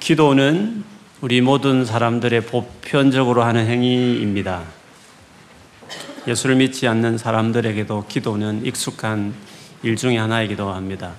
기도는 0.00 0.82
우리 1.20 1.42
모든 1.42 1.84
사람들의 1.84 2.46
보편적으로 2.46 3.42
하는 3.42 3.66
행위입니다. 3.66 4.62
예수를 6.26 6.56
믿지 6.56 6.88
않는 6.88 7.18
사람들에게도 7.18 8.06
기도는 8.08 8.64
익숙한 8.64 9.34
일 9.82 9.96
중의 9.96 10.18
하나이기도 10.18 10.70
합니다. 10.70 11.12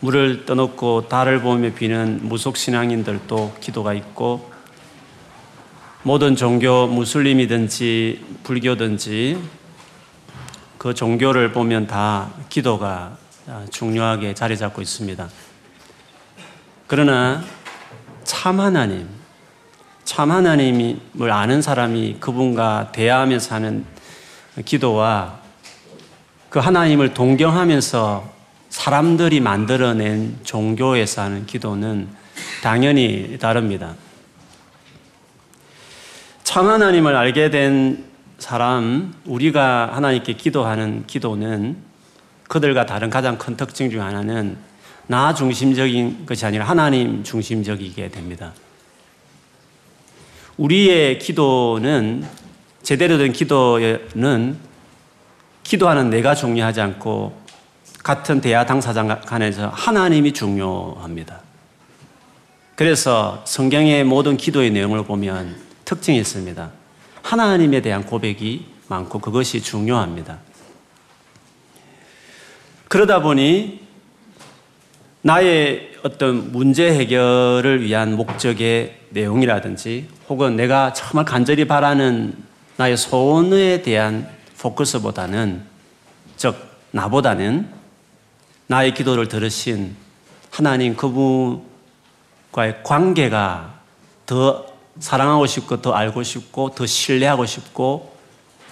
물을 0.00 0.44
떠놓고 0.44 1.08
달을 1.08 1.40
보며 1.40 1.72
비는 1.72 2.20
무속신앙인들도 2.22 3.56
기도가 3.60 3.94
있고 3.94 4.52
모든 6.02 6.36
종교 6.36 6.86
무슬림이든지 6.86 8.40
불교든지 8.44 9.42
그 10.76 10.92
종교를 10.92 11.52
보면 11.52 11.86
다 11.86 12.30
기도가 12.50 13.16
중요하게 13.70 14.34
자리 14.34 14.58
잡고 14.58 14.82
있습니다. 14.82 15.28
그러나 16.86 17.42
참 18.22 18.60
하나님, 18.60 19.08
참 20.04 20.30
하나님을 20.30 21.32
아는 21.32 21.60
사람이 21.60 22.18
그분과 22.20 22.92
대화하면서 22.92 23.54
하는 23.54 23.84
기도와 24.64 25.40
그 26.48 26.60
하나님을 26.60 27.12
동경하면서 27.12 28.32
사람들이 28.68 29.40
만들어낸 29.40 30.38
종교에서 30.44 31.22
하는 31.22 31.46
기도는 31.46 32.08
당연히 32.62 33.36
다릅니다. 33.40 33.94
참 36.44 36.68
하나님을 36.68 37.16
알게 37.16 37.50
된 37.50 38.04
사람, 38.38 39.14
우리가 39.24 39.90
하나님께 39.92 40.34
기도하는 40.34 41.04
기도는 41.06 41.76
그들과 42.48 42.86
다른 42.86 43.10
가장 43.10 43.38
큰 43.38 43.56
특징 43.56 43.90
중 43.90 44.02
하나는 44.02 44.56
나 45.06 45.34
중심적인 45.34 46.26
것이 46.26 46.44
아니라 46.44 46.64
하나님 46.64 47.22
중심적이게 47.22 48.10
됩니다. 48.10 48.52
우리의 50.56 51.18
기도는 51.18 52.26
제대로 52.82 53.18
된 53.18 53.32
기도는 53.32 54.58
기도하는 55.62 56.10
내가 56.10 56.34
중요하지 56.34 56.80
않고 56.80 57.40
같은 58.02 58.40
대화 58.40 58.64
당사자 58.64 59.04
간에서 59.20 59.68
하나님이 59.68 60.32
중요합니다. 60.32 61.40
그래서 62.76 63.42
성경의 63.46 64.04
모든 64.04 64.36
기도의 64.36 64.70
내용을 64.70 65.04
보면 65.04 65.56
특징이 65.84 66.18
있습니다. 66.18 66.70
하나님에 67.22 67.80
대한 67.80 68.04
고백이 68.04 68.66
많고 68.88 69.18
그것이 69.18 69.60
중요합니다. 69.60 70.38
그러다 72.88 73.20
보니 73.20 73.85
나의 75.26 75.90
어떤 76.04 76.52
문제 76.52 76.88
해결을 76.88 77.82
위한 77.82 78.14
목적의 78.14 78.96
내용이라든지 79.10 80.08
혹은 80.28 80.54
내가 80.54 80.92
정말 80.92 81.24
간절히 81.24 81.64
바라는 81.64 82.32
나의 82.76 82.96
소원에 82.96 83.82
대한 83.82 84.28
포커스보다는 84.56 85.64
즉 86.36 86.54
나보다는 86.92 87.68
나의 88.68 88.94
기도를 88.94 89.26
들으신 89.26 89.96
하나님 90.52 90.94
그분과의 90.94 92.84
관계가 92.84 93.80
더 94.26 94.66
사랑하고 95.00 95.46
싶고 95.46 95.82
더 95.82 95.92
알고 95.92 96.22
싶고 96.22 96.70
더 96.76 96.86
신뢰하고 96.86 97.46
싶고 97.46 98.16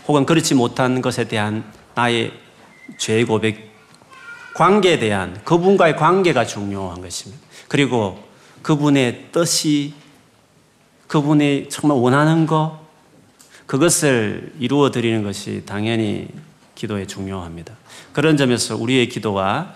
혹은 0.07 0.25
그렇지 0.25 0.55
못한 0.55 1.03
것에 1.03 1.25
대한 1.25 1.65
나의 1.97 2.33
죄 2.97 3.25
고백 3.25 3.74
관계에 4.55 4.99
대한 4.99 5.41
그분과의 5.45 5.97
관계가 5.97 6.47
중요한 6.47 7.01
것입니다. 7.01 7.43
그리고 7.69 8.23
그분의 8.63 9.27
뜻이 9.33 9.95
그분이 11.09 11.69
정말 11.69 11.99
원하는 11.99 12.47
것 12.47 12.81
그것을 13.67 14.53
이루어 14.59 14.91
드리는 14.91 15.23
것이 15.23 15.63
당연히 15.67 16.29
기도에 16.75 17.07
중요합니다. 17.07 17.75
그런 18.13 18.37
점에서 18.37 18.77
우리의 18.77 19.09
기도와 19.09 19.75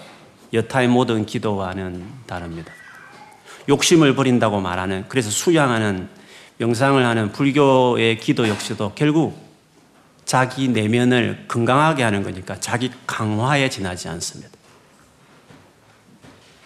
여타의 0.53 0.89
모든 0.89 1.27
기도와는 1.27 2.05
다릅니다. 2.27 2.73
욕심을 3.69 4.15
버린다고 4.15 4.61
말하는 4.61 5.05
그래서 5.09 5.31
수양하는 5.31 6.09
명상을 6.59 7.05
하는 7.05 7.33
불교의 7.33 8.19
기도 8.19 8.49
역시도 8.49 8.93
결국 8.95 9.39
자기 10.25 10.69
내면을 10.69 11.45
건강하게 11.49 12.03
하는 12.03 12.23
거니까 12.23 12.59
자기 12.61 12.91
강화에 13.07 13.71
지나지 13.71 14.09
않습니다. 14.09 14.58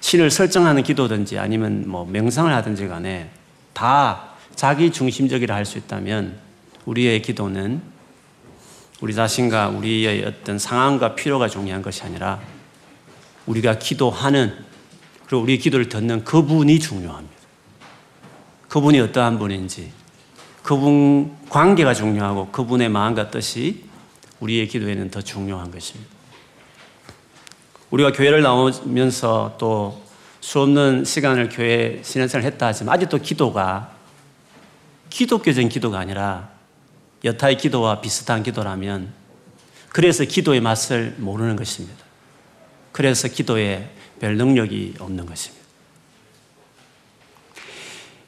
신을 0.02 0.30
설정하는 0.30 0.82
기도든지 0.82 1.38
아니면 1.38 1.84
뭐 1.86 2.04
명상을 2.04 2.52
하든지 2.52 2.88
간에 2.88 3.30
다 3.72 4.32
자기 4.54 4.90
중심적이라 4.90 5.54
할 5.54 5.64
수 5.64 5.78
있다면 5.78 6.38
우리의 6.84 7.22
기도는 7.22 7.80
우리 9.00 9.14
자신과 9.14 9.68
우리의 9.68 10.24
어떤 10.24 10.58
상황과 10.58 11.14
필요가 11.14 11.48
중요한 11.48 11.82
것이 11.82 12.02
아니라 12.02 12.40
우리가 13.46 13.78
기도하는 13.78 14.52
그리고 15.26 15.44
우리 15.44 15.58
기도를 15.58 15.88
듣는 15.88 16.24
그분이 16.24 16.80
중요합니다. 16.80 17.34
그분이 18.68 18.98
어떠한 19.00 19.38
분인지 19.38 19.92
그분 20.62 21.36
관계가 21.48 21.94
중요하고 21.94 22.50
그분의 22.50 22.88
마음과 22.88 23.30
뜻이 23.30 23.84
우리의 24.40 24.66
기도에는 24.66 25.10
더 25.10 25.22
중요한 25.22 25.70
것입니다. 25.70 26.10
우리가 27.92 28.10
교회를 28.12 28.42
나오면서 28.42 29.56
또 29.58 30.02
수없는 30.40 31.04
시간을 31.04 31.50
교회 31.50 32.00
신앙생활을 32.02 32.50
했다 32.50 32.68
하지만 32.68 32.94
아직도 32.94 33.18
기도가 33.18 33.92
기독교적인 35.10 35.68
기도가 35.68 35.98
아니라 35.98 36.48
여타의 37.22 37.58
기도와 37.58 38.00
비슷한 38.00 38.42
기도라면 38.42 39.12
그래서 39.90 40.24
기도의 40.24 40.62
맛을 40.62 41.14
모르는 41.18 41.54
것입니다. 41.54 42.02
그래서 42.92 43.28
기도에 43.28 43.90
별 44.20 44.38
능력이 44.38 44.94
없는 44.98 45.26
것입니다. 45.26 45.62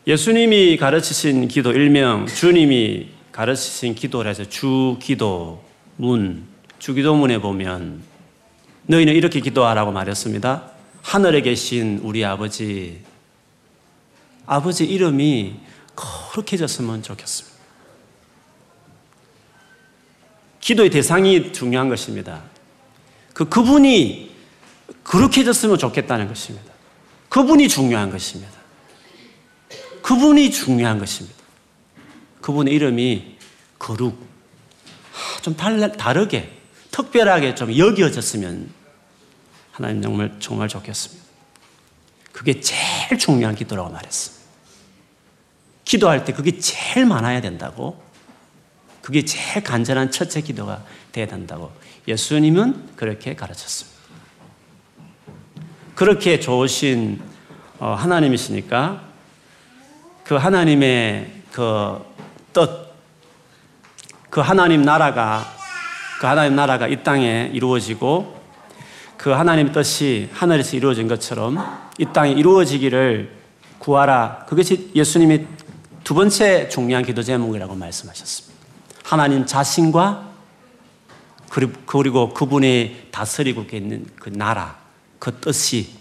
예수님이 0.06 0.76
가르치신 0.76 1.48
기도 1.48 1.72
일명 1.72 2.26
주님이 2.26 3.08
가르치신 3.32 3.94
기도라 3.94 4.28
해서 4.28 4.44
주기도문 4.44 5.58
주기도문에 6.78 7.38
보면 7.38 8.13
너희는 8.86 9.14
이렇게 9.14 9.40
기도하라고 9.40 9.92
말했습니다. 9.92 10.70
하늘에 11.02 11.40
계신 11.42 12.00
우리 12.02 12.24
아버지 12.24 13.02
아버지 14.46 14.84
이름이 14.84 15.56
거룩해졌으면 15.96 17.02
좋겠습니다. 17.02 17.54
기도의 20.60 20.90
대상이 20.90 21.52
중요한 21.52 21.88
것입니다. 21.88 22.42
그 23.32 23.48
그분이 23.48 24.34
거룩해졌으면 25.02 25.78
좋겠다는 25.78 26.28
것입니다. 26.28 26.72
그분이 27.28 27.68
중요한 27.68 28.10
것입니다. 28.10 28.52
그분이 30.02 30.50
중요한 30.50 30.98
것입니다. 30.98 31.38
그분의 32.40 32.74
이름이 32.74 33.36
거룩. 33.78 34.18
좀 35.40 35.56
다르게, 35.56 36.52
특별하게 36.94 37.56
좀 37.56 37.76
여겨졌으면 37.76 38.70
하나님 39.72 40.00
정말, 40.00 40.36
정말 40.38 40.68
좋겠습니다. 40.68 41.24
그게 42.30 42.60
제일 42.60 43.18
중요한 43.18 43.56
기도라고 43.56 43.90
말했습니다. 43.90 44.44
기도할 45.84 46.24
때 46.24 46.32
그게 46.32 46.56
제일 46.60 47.04
많아야 47.06 47.40
된다고 47.40 48.00
그게 49.02 49.24
제일 49.24 49.64
간절한 49.64 50.12
첫째 50.12 50.40
기도가 50.40 50.84
돼야 51.10 51.26
된다고 51.26 51.72
예수님은 52.06 52.94
그렇게 52.94 53.34
가르쳤습니다. 53.34 53.98
그렇게 55.96 56.38
좋으신 56.38 57.20
어, 57.80 57.94
하나님이시니까 57.94 59.02
그 60.22 60.36
하나님의 60.36 61.42
그 61.50 62.04
뜻, 62.52 62.94
그 64.30 64.40
하나님 64.40 64.82
나라가 64.82 65.63
그 66.20 66.26
하나님 66.26 66.54
나라가 66.56 66.86
이 66.88 67.02
땅에 67.02 67.50
이루어지고 67.52 68.40
그 69.16 69.30
하나님 69.30 69.72
뜻이 69.72 70.28
하늘에서 70.32 70.76
이루어진 70.76 71.08
것처럼 71.08 71.58
이 71.98 72.06
땅에 72.12 72.32
이루어지기를 72.32 73.30
구하라. 73.78 74.46
그것이 74.48 74.90
예수님이 74.94 75.46
두 76.02 76.14
번째 76.14 76.68
중요한 76.68 77.04
기도 77.04 77.22
제목이라고 77.22 77.74
말씀하셨습니다. 77.74 78.54
하나님 79.04 79.46
자신과 79.46 80.32
그리고 81.86 82.34
그분이 82.34 83.08
다스리고 83.10 83.64
있는 83.72 84.06
그 84.16 84.28
나라, 84.28 84.78
그 85.18 85.38
뜻이, 85.38 85.94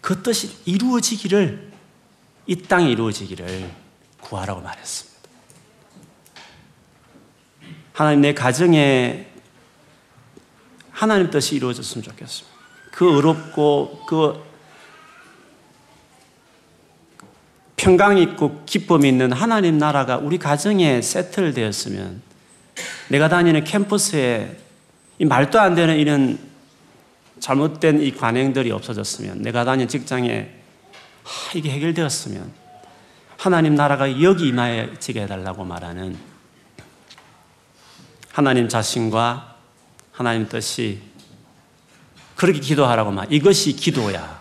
그 0.00 0.22
뜻이 0.22 0.56
이루어지기를, 0.66 1.72
이 2.46 2.56
땅에 2.56 2.90
이루어지기를 2.90 3.70
구하라고 4.20 4.60
말했습니다. 4.60 5.14
하나님 7.94 8.20
내 8.20 8.34
가정에 8.34 9.33
하나님 11.04 11.30
뜻이 11.30 11.56
이루어졌으면 11.56 12.02
좋겠습니다. 12.02 12.56
그 12.90 13.18
어렵고 13.18 14.04
그 14.08 14.42
평강 17.76 18.16
있고 18.16 18.62
기쁨 18.64 19.04
있는 19.04 19.30
하나님 19.30 19.76
나라가 19.76 20.16
우리 20.16 20.38
가정에 20.38 21.02
세틀되었으면 21.02 22.22
내가 23.08 23.28
다니는 23.28 23.64
캠퍼스에 23.64 24.56
이 25.18 25.26
말도 25.26 25.60
안 25.60 25.74
되는 25.74 25.94
이런 25.98 26.38
잘못된 27.38 28.00
이 28.00 28.10
관행들이 28.14 28.70
없어졌으면 28.70 29.42
내가 29.42 29.66
다니는 29.66 29.88
직장에 29.88 30.48
아, 31.24 31.28
이게 31.54 31.68
해결되었으면 31.68 32.50
하나님 33.36 33.74
나라가 33.74 34.22
여기 34.22 34.48
임하여지게 34.48 35.24
해달라고 35.24 35.66
말하는 35.66 36.16
하나님 38.32 38.70
자신과 38.70 39.53
하나님 40.14 40.48
뜻이 40.48 41.00
그렇게 42.36 42.60
기도하라고 42.60 43.10
말 43.10 43.32
이것이 43.32 43.74
기도야. 43.74 44.40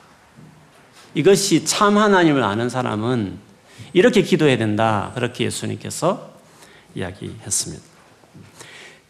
이것이 1.16 1.66
참 1.66 1.98
하나님을 1.98 2.44
아는 2.44 2.70
사람은 2.70 3.38
이렇게 3.94 4.22
기도해야 4.22 4.58
된다. 4.58 5.12
그렇게 5.16 5.46
예수님께서 5.46 6.32
이야기했습니다. 6.96 7.84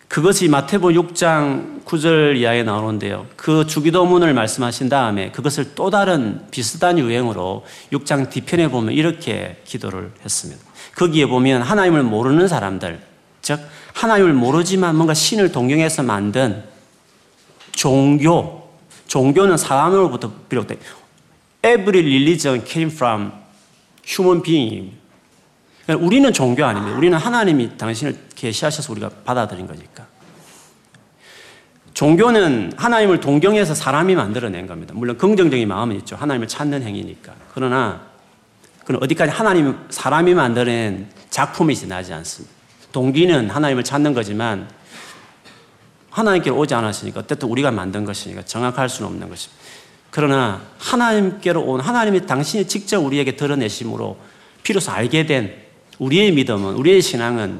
그것이 0.08 0.48
마태복 0.48 0.92
6장 0.92 1.84
9절 1.86 2.38
이하에 2.38 2.64
나오는데요. 2.64 3.26
그 3.36 3.66
주기도문을 3.66 4.34
말씀하신 4.34 4.88
다음에 4.88 5.32
그것을 5.32 5.76
또 5.76 5.90
다른 5.90 6.46
비슷한 6.52 7.00
유행으로 7.00 7.66
6장 7.92 8.30
뒤편에 8.30 8.70
보면 8.70 8.94
이렇게 8.94 9.62
기도를 9.66 10.12
했습니다. 10.24 10.62
거기에 10.96 11.26
보면 11.26 11.62
하나님을 11.62 12.04
모르는 12.04 12.48
사람들, 12.48 13.02
즉 13.44 13.60
하나님을 13.94 14.34
모르지만 14.34 14.96
뭔가 14.96 15.14
신을 15.14 15.52
동경해서 15.52 16.02
만든 16.02 16.64
종교, 17.74 18.70
종교는 19.08 19.58
사람으로부터 19.58 20.32
비롯돼. 20.50 20.80
Every 21.64 22.00
religion 22.00 22.66
came 22.66 22.90
from 22.90 23.32
human 24.08 24.42
being. 24.42 24.94
그러니까 25.86 26.06
우리는 26.06 26.32
종교 26.32 26.64
아닙니다. 26.64 26.98
우리는 26.98 27.18
하나님이 27.18 27.78
당신을 27.78 28.18
계시하셔서 28.36 28.94
우리가 28.94 29.10
받아들인 29.26 29.68
거니까. 29.68 30.08
종교는 31.94 32.74
하나님을 32.78 33.20
동경해서 33.20 33.76
사람이 33.76 34.16
만들어낸 34.16 34.68
겁니다. 34.68 34.94
물론 34.96 35.18
긍정적인 35.18 35.68
마음은 35.68 35.98
있죠. 35.98 36.16
하나님을 36.16 36.48
찾는 36.48 36.82
행위니까. 36.82 37.34
그러나 37.54 38.02
그건 38.80 39.04
어디까지 39.04 39.32
하나님 39.32 39.78
사람이 39.90 40.34
만들어낸 40.34 41.10
작품이 41.30 41.76
지나지 41.76 42.14
않습니다. 42.14 42.53
동기는 42.94 43.50
하나님을 43.50 43.84
찾는 43.84 44.14
거지만 44.14 44.70
하나님께로 46.10 46.56
오지 46.56 46.74
않았으니까 46.74 47.22
어쨌든 47.22 47.50
우리가 47.50 47.72
만든 47.72 48.06
것이니까 48.06 48.46
정확할 48.46 48.88
수는 48.88 49.10
없는 49.10 49.28
것입니다. 49.28 49.62
그러나 50.12 50.62
하나님께로 50.78 51.62
온 51.62 51.82
하나님이 51.82 52.26
당신이 52.28 52.68
직접 52.68 53.00
우리에게 53.00 53.36
드러내심으로 53.36 54.18
비로소 54.62 54.92
알게 54.92 55.26
된 55.26 55.56
우리의 55.98 56.32
믿음은 56.32 56.76
우리의 56.76 57.02
신앙은 57.02 57.60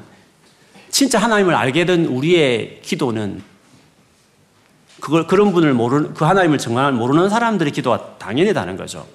진짜 0.92 1.18
하나님을 1.18 1.56
알게 1.56 1.86
된 1.86 2.06
우리의 2.06 2.82
기도는 2.84 3.42
그걸 5.00 5.26
그런 5.26 5.52
분을 5.52 5.74
모르는 5.74 6.14
그 6.14 6.24
하나님을 6.24 6.60
정말 6.60 6.94
모르는 6.94 7.30
사람들의 7.30 7.74
기도가 7.74 8.18
당연히 8.20 8.54
다른 8.54 8.78
거죠. 8.78 9.06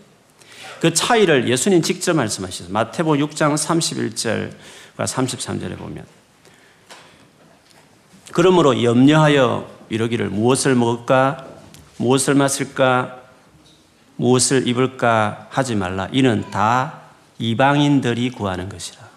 그 0.81 0.93
차이를 0.93 1.49
예수님 1.49 1.81
직접 1.83 2.15
말씀하시죠. 2.15 2.73
마태복 2.73 3.17
6장 3.17 3.55
31절과 3.55 4.51
33절에 5.05 5.77
보면 5.79 6.05
그러므로 8.33 8.83
염려하여 8.83 9.71
이러기를 9.91 10.29
무엇을 10.29 10.75
먹을까 10.75 11.47
무엇을 11.97 12.35
마실까 12.35 13.19
무엇을 14.17 14.67
입을까 14.67 15.47
하지 15.51 15.75
말라. 15.77 16.09
이는 16.13 16.45
다 16.51 17.01
이방인들이 17.39 18.31
구하는 18.31 18.69
것이라. 18.69 19.09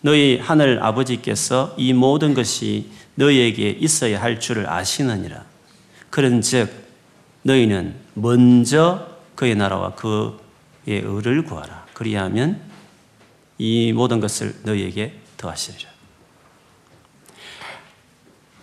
너희 0.00 0.38
하늘 0.38 0.82
아버지께서 0.82 1.74
이 1.76 1.92
모든 1.92 2.34
것이 2.34 2.90
너희에게 3.14 3.70
있어야 3.70 4.22
할 4.22 4.40
줄을 4.40 4.68
아시느니라. 4.68 5.44
그런즉 6.10 6.70
너희는 7.42 7.94
먼저 8.14 9.06
그의 9.34 9.54
나라와 9.54 9.94
그의 9.94 10.32
의를 10.86 11.44
구하라. 11.44 11.86
그리하면 11.92 12.67
이 13.58 13.92
모든 13.92 14.20
것을 14.20 14.54
너희에게 14.62 15.20
더하시리라. 15.36 15.90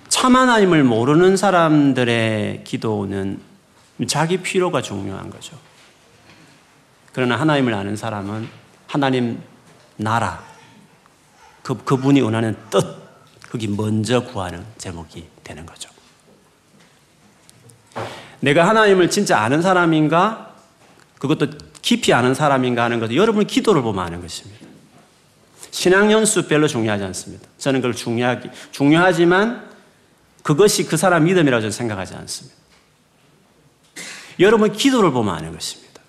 참 0.07 0.35
하나님을 0.35 0.83
모르는 0.83 1.35
사람들의 1.37 2.63
기도는 2.63 3.39
자기 4.07 4.37
필요가 4.37 4.81
중요한 4.81 5.29
거죠. 5.29 5.57
그러나 7.13 7.35
하나님을 7.37 7.73
아는 7.73 7.95
사람은 7.95 8.47
하나님 8.87 9.41
나라, 9.97 10.43
그, 11.61 11.77
그분이 11.83 12.21
원하는 12.21 12.57
뜻, 12.69 12.83
거기 13.49 13.67
먼저 13.67 14.23
구하는 14.23 14.65
제목이 14.77 15.27
되는 15.43 15.65
거죠. 15.65 15.89
내가 18.39 18.67
하나님을 18.67 19.09
진짜 19.09 19.39
아는 19.39 19.61
사람인가? 19.61 20.53
그것도 21.19 21.47
깊이 21.81 22.13
아는 22.13 22.33
사람인가 22.33 22.83
하는 22.83 22.99
것도 22.99 23.15
여러분 23.15 23.45
기도를 23.45 23.81
보면 23.81 24.05
아는 24.05 24.21
것입니다. 24.21 24.64
신앙 25.75 26.09
연수 26.09 26.47
별로 26.47 26.69
중요하지 26.69 27.03
않습니다. 27.03 27.45
저는 27.57 27.81
그걸 27.81 27.93
중요하기, 27.93 28.49
중요하지만 28.71 29.69
그것이 30.41 30.85
그 30.85 30.95
사람 30.95 31.25
믿음이라고 31.25 31.59
저는 31.59 31.71
생각하지 31.71 32.15
않습니다. 32.15 32.55
여러분 34.39 34.71
기도를 34.71 35.11
보면 35.11 35.35
아는 35.35 35.51
것입니다. 35.51 36.01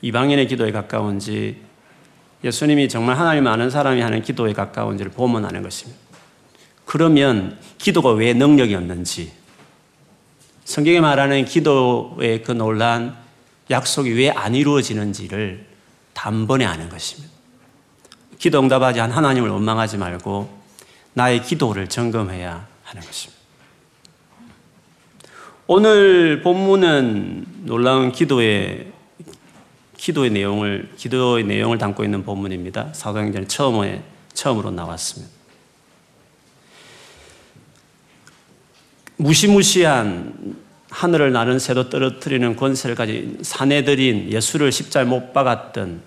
이방인의 0.00 0.48
기도에 0.48 0.72
가까운지 0.72 1.60
예수님이 2.42 2.88
정말 2.88 3.18
하나님 3.18 3.46
아는 3.46 3.68
사람이 3.68 4.00
하는 4.00 4.22
기도에 4.22 4.54
가까운지를 4.54 5.12
보면 5.12 5.44
아는 5.44 5.62
것입니다. 5.62 6.00
그러면 6.86 7.58
기도가 7.76 8.12
왜 8.12 8.32
능력이 8.32 8.74
없는지 8.74 9.32
성경에 10.64 11.00
말하는 11.00 11.44
기도의 11.44 12.42
그 12.42 12.52
놀란 12.52 13.14
약속이 13.68 14.12
왜 14.12 14.30
안 14.30 14.54
이루어지는지를 14.54 15.75
단번에 16.16 16.64
아는 16.64 16.88
것입니다. 16.88 17.30
기도 18.38 18.58
응답하지 18.58 19.00
않은 19.00 19.14
하나님을 19.14 19.50
원망하지 19.50 19.98
말고 19.98 20.48
나의 21.12 21.42
기도를 21.42 21.88
점검해야 21.88 22.66
하는 22.84 23.02
것입니다. 23.02 23.36
오늘 25.66 26.42
본문은 26.42 27.64
놀라운 27.64 28.12
기도의 28.12 28.92
기도의 29.98 30.30
내용을 30.30 30.90
기도의 30.96 31.44
내용을 31.44 31.76
담고 31.76 32.02
있는 32.02 32.24
본문입니다. 32.24 32.94
사도행전 32.94 33.48
처음에 33.48 34.02
처음으로 34.32 34.70
나왔습니다. 34.70 35.34
무시무시한 39.16 40.56
하늘을 40.96 41.30
나는 41.30 41.58
새도 41.58 41.90
떨어뜨리는 41.90 42.56
권세를 42.56 42.96
가진 42.96 43.38
사내들인 43.42 44.32
예수를 44.32 44.72
십자에 44.72 45.04
못 45.04 45.34
박았던 45.34 46.00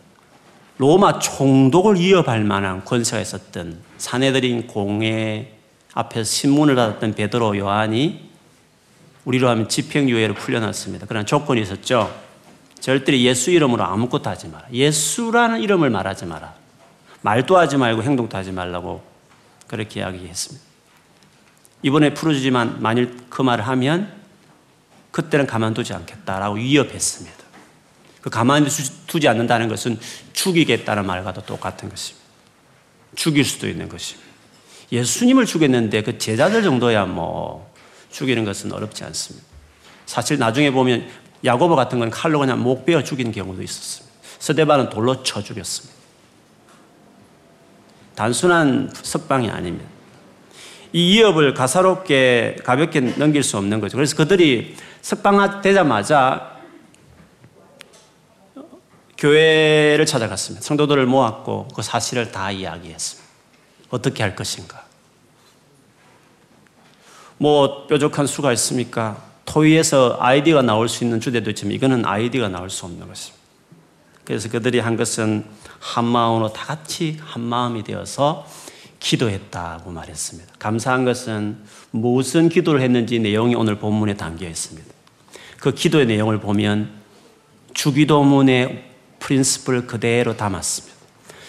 로마 0.79 1.19
총독을 1.19 2.00
위협할 2.00 2.43
만한 2.43 2.84
권세가 2.84 3.22
있었던 3.22 3.77
사내들인 4.00 4.65
공회 4.65 5.53
앞에서 5.93 6.24
신문을 6.24 6.74
받았던 6.74 7.13
베드로 7.13 7.55
요한이 7.60 8.29
우리로 9.25 9.48
하면 9.50 9.69
집행유예를 9.69 10.34
풀려났습니다. 10.34 11.05
그런 11.05 11.24
조건이 11.24 11.62
있었죠. 11.62 12.12
절대 12.79 13.15
예수 13.19 13.51
이름으로 13.51 13.84
아무것도 13.84 14.27
하지 14.27 14.48
마라. 14.48 14.65
예수라는 14.74 15.60
이름을 15.62 15.91
말하지 15.91 16.25
마라. 16.25 16.55
말도 17.22 17.58
하지 17.58 17.77
말고 17.77 18.01
행동도 18.01 18.36
하지 18.36 18.51
말라고 18.51 19.03
그렇게 19.67 20.00
이야기했습니다. 20.00 20.65
이번에 21.84 22.15
풀어주지만 22.15 22.81
만일 22.81 23.15
그 23.29 23.43
말을 23.43 23.67
하면 23.67 24.18
그때는 25.19 25.45
가만두지 25.47 25.93
않겠다라고 25.93 26.55
위협했습니다. 26.55 27.38
그 28.21 28.29
가만히 28.29 28.67
두지 29.07 29.27
않는다는 29.27 29.67
것은 29.67 29.99
죽이겠다는 30.31 31.05
말과도 31.05 31.41
똑같은 31.45 31.89
것입니다. 31.89 32.25
죽일 33.15 33.43
수도 33.43 33.67
있는 33.67 33.89
것입니다. 33.89 34.29
예수님을 34.91 35.45
죽였는데 35.45 36.03
그 36.03 36.17
제자들 36.17 36.63
정도야 36.63 37.05
뭐 37.05 37.73
죽이는 38.11 38.45
것은 38.45 38.71
어렵지 38.71 39.03
않습니다. 39.03 39.45
사실 40.05 40.39
나중에 40.39 40.71
보면 40.71 41.07
야고보 41.43 41.75
같은 41.75 41.99
건 41.99 42.09
칼로 42.09 42.39
그냥 42.39 42.61
목 42.61 42.85
베어 42.85 43.03
죽인 43.03 43.31
경우도 43.31 43.61
있었습니다. 43.61 44.15
스데반은 44.39 44.89
돌로 44.89 45.21
쳐 45.23 45.43
죽였습니다. 45.43 45.99
단순한 48.15 48.91
석방이 48.93 49.49
아닙니다. 49.49 49.99
이 50.91 51.13
위협을 51.13 51.53
가사롭게 51.53 52.58
가볍게 52.63 53.00
넘길 53.00 53.43
수 53.43 53.58
없는 53.58 53.79
거죠. 53.79 53.98
그래서 53.98 54.15
그들이 54.15 54.75
석방되자마자 55.01 56.60
교회를 59.17 60.05
찾아갔습니다. 60.05 60.63
성도들을 60.65 61.05
모았고 61.05 61.67
그 61.75 61.81
사실을 61.81 62.31
다 62.31 62.51
이야기했습니다. 62.51 63.29
어떻게 63.89 64.24
할 64.24 64.36
것인가? 64.36 64.86
뭐 67.38 67.88
뾰족한 67.88 68.27
수가 68.27 68.53
있습니까? 68.53 69.22
토의에서 69.46 70.17
아이디가 70.19 70.62
나올 70.62 70.88
수 70.88 71.03
있는 71.03 71.19
주제도 71.19 71.50
있지만 71.50 71.74
이거는 71.74 72.05
아이디가 72.05 72.50
나올 72.50 72.69
수 72.69 72.86
없는 72.86 73.08
것입니다. 73.08 73.39
그래서 74.24 74.48
그들이 74.48 74.79
한 74.79 74.96
것은 74.96 75.46
한 75.79 76.05
마음으로 76.05 76.53
다 76.53 76.65
같이 76.65 77.17
한 77.19 77.41
마음이 77.41 77.84
되어서 77.84 78.46
기도했다고 79.00 79.91
말했습니다. 79.91 80.53
감사한 80.60 81.06
것은 81.06 81.58
무슨 81.91 82.50
기도를 82.50 82.82
했는지 82.82 83.20
내용이 83.20 83.56
오늘 83.56 83.75
본문에 83.75 84.15
담겨 84.15 84.48
있습니다. 84.48 84.88
그 85.60 85.74
기도의 85.74 86.06
내용을 86.06 86.39
보면 86.39 86.89
주기도문의 87.74 88.86
프린스플 89.20 89.88
그대로 89.88 90.36
담았습니다. 90.36 90.98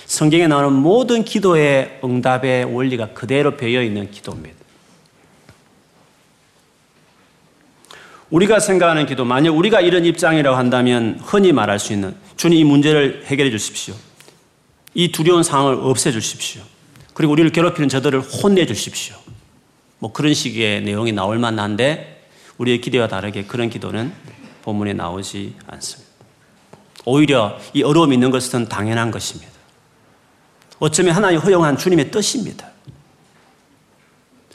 성경에 0.07 0.49
나오는 0.49 0.73
모든 0.73 1.25
기도의 1.25 2.00
응답의 2.02 2.64
원리가 2.64 3.12
그대로 3.12 3.57
배어 3.57 3.83
있는 3.83 4.11
기도입니다. 4.11 4.59
우리가 8.30 8.61
생각하는 8.61 9.07
기도, 9.07 9.25
만약 9.25 9.57
우리가 9.57 9.80
이런 9.80 10.04
입장이라고 10.04 10.57
한다면 10.57 11.21
흔히 11.23 11.52
말할 11.52 11.78
수 11.78 11.92
있는 11.92 12.14
주님 12.37 12.59
이 12.59 12.64
문제를 12.64 13.25
해결해 13.26 13.50
주십시오. 13.50 13.95
이 14.95 15.11
두려운 15.12 15.42
상황을 15.42 15.75
없애 15.80 16.12
주십시오. 16.12 16.62
그리고 17.14 17.33
우리를 17.33 17.50
괴롭히는 17.50 17.88
저들을 17.88 18.21
혼내 18.21 18.67
주십시오. 18.67 19.17
뭐 19.99 20.12
그런 20.12 20.35
식의 20.35 20.83
내용이 20.83 21.12
나올 21.12 21.38
만한데 21.38 22.29
우리의 22.59 22.81
기대와 22.81 23.09
다르게 23.09 23.45
그런 23.45 23.71
기도는 23.71 24.12
본문에 24.62 24.93
나오지 24.93 25.57
않습니다. 25.67 26.11
오히려 27.05 27.59
이 27.73 27.83
어려움이 27.83 28.14
있는 28.14 28.31
것은 28.31 28.69
당연한 28.69 29.11
것입니다. 29.11 29.50
어쩌면 30.79 31.14
하나님 31.14 31.38
허용한 31.40 31.76
주님의 31.76 32.11
뜻입니다. 32.11 32.69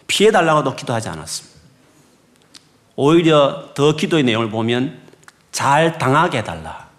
피해달라고도 0.07 0.75
기도하지 0.75 1.09
않았습니다. 1.09 1.55
오히려 2.95 3.73
더 3.73 3.95
기도의 3.95 4.23
내용을 4.23 4.49
보면 4.49 4.99
잘 5.51 5.97
당하게 5.97 6.39
해달라. 6.39 6.89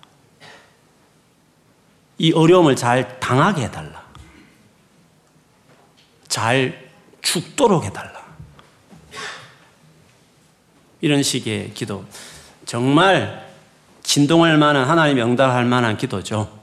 이 2.19 2.33
어려움을 2.33 2.77
잘 2.77 3.21
당하게 3.21 3.65
해달라. 3.65 4.06
잘 6.37 6.91
죽도록 7.23 7.87
해달라. 7.87 8.13
이런 11.01 11.23
식의 11.23 11.73
기도. 11.73 12.05
정말 12.67 13.49
진동할 14.03 14.59
만한 14.59 14.87
하나님 14.87 15.19
응답할 15.19 15.65
만한 15.65 15.97
기도죠. 15.97 16.61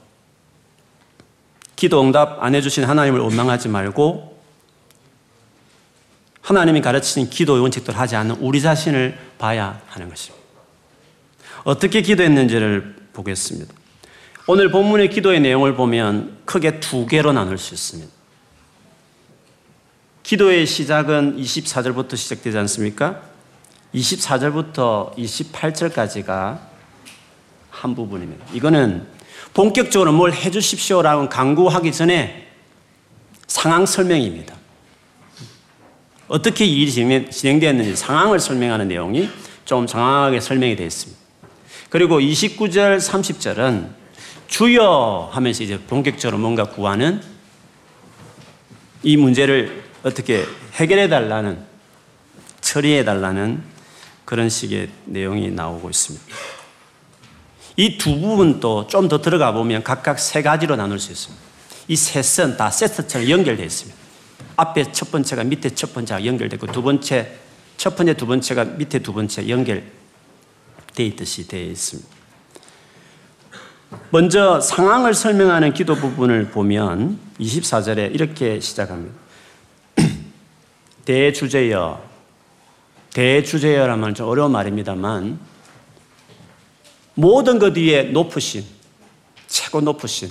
기도 1.74 2.00
응답 2.02 2.40
안 2.40 2.54
해주신 2.54 2.84
하나님을 2.84 3.18
원망하지 3.18 3.68
말고 3.68 4.40
하나님이 6.40 6.80
가르치신 6.80 7.30
기도 7.30 7.60
원칙대로 7.60 7.98
하지 7.98 8.14
않는 8.14 8.36
우리 8.36 8.62
자신을 8.62 9.18
봐야 9.38 9.82
하는 9.88 10.08
것입니다. 10.08 10.46
어떻게 11.64 12.00
기도했는지를 12.00 13.08
보겠습니다. 13.12 13.74
오늘 14.46 14.70
본문의 14.70 15.10
기도의 15.10 15.40
내용을 15.40 15.74
보면 15.74 16.42
크게 16.44 16.78
두 16.78 17.08
개로 17.08 17.32
나눌 17.32 17.58
수 17.58 17.74
있습니다. 17.74 18.13
기도의 20.24 20.66
시작은 20.66 21.36
24절부터 21.36 22.16
시작되지 22.16 22.56
않습니까? 22.56 23.20
24절부터 23.94 25.14
28절까지가 25.18 26.58
한 27.68 27.94
부분입니다. 27.94 28.46
이거는 28.54 29.06
본격적으로 29.52 30.12
뭘 30.12 30.32
해주십시오라고 30.32 31.28
강구하기 31.28 31.92
전에 31.92 32.48
상황 33.46 33.84
설명입니다. 33.84 34.56
어떻게 36.26 36.64
일이 36.64 36.90
진행되었는지 37.30 37.94
상황을 37.94 38.40
설명하는 38.40 38.88
내용이 38.88 39.28
좀 39.66 39.86
장황하게 39.86 40.40
설명이 40.40 40.74
되어 40.74 40.86
있습니다. 40.86 41.20
그리고 41.90 42.18
29절, 42.18 42.98
30절은 42.98 43.90
주여 44.46 45.28
하면서 45.32 45.62
이제 45.62 45.78
본격적으로 45.78 46.38
뭔가 46.38 46.64
구하는 46.64 47.20
이 49.02 49.18
문제를 49.18 49.83
어떻게 50.04 50.44
해결해 50.74 51.08
달라는, 51.08 51.58
처리해 52.60 53.04
달라는 53.04 53.62
그런 54.24 54.48
식의 54.48 54.90
내용이 55.06 55.50
나오고 55.50 55.90
있습니다. 55.90 56.24
이 57.76 57.98
두 57.98 58.20
부분도 58.20 58.86
좀더 58.86 59.20
들어가 59.20 59.52
보면 59.52 59.82
각각 59.82 60.18
세 60.20 60.42
가지로 60.42 60.76
나눌 60.76 61.00
수 61.00 61.10
있습니다. 61.10 61.42
이 61.88 61.96
셋은 61.96 62.56
다 62.56 62.70
세트처럼 62.70 63.28
연결되어 63.28 63.66
있습니다. 63.66 63.98
앞에 64.56 64.92
첫 64.92 65.10
번째가 65.10 65.44
밑에 65.44 65.70
첫 65.70 65.92
번째가 65.92 66.24
연결되고 66.24 66.68
두 66.68 66.82
번째 66.82 67.36
첫 67.76 67.96
번째 67.96 68.14
두 68.14 68.26
번째가 68.26 68.64
밑에 68.64 69.00
두 69.00 69.12
번째 69.12 69.48
연결되어 69.48 69.84
있듯이 70.98 71.48
되어 71.48 71.64
있습니다. 71.64 72.08
먼저 74.10 74.60
상황을 74.60 75.14
설명하는 75.14 75.72
기도 75.72 75.94
부분을 75.94 76.50
보면 76.50 77.18
24절에 77.40 78.14
이렇게 78.14 78.60
시작합니다. 78.60 79.23
대주제여 81.04 82.14
대주제여라면 83.12 84.14
좀 84.14 84.28
어려운 84.28 84.52
말입니다만 84.52 85.38
모든 87.14 87.58
것 87.58 87.76
위에 87.76 88.04
높으신 88.04 88.64
최고 89.46 89.80
높으신 89.80 90.30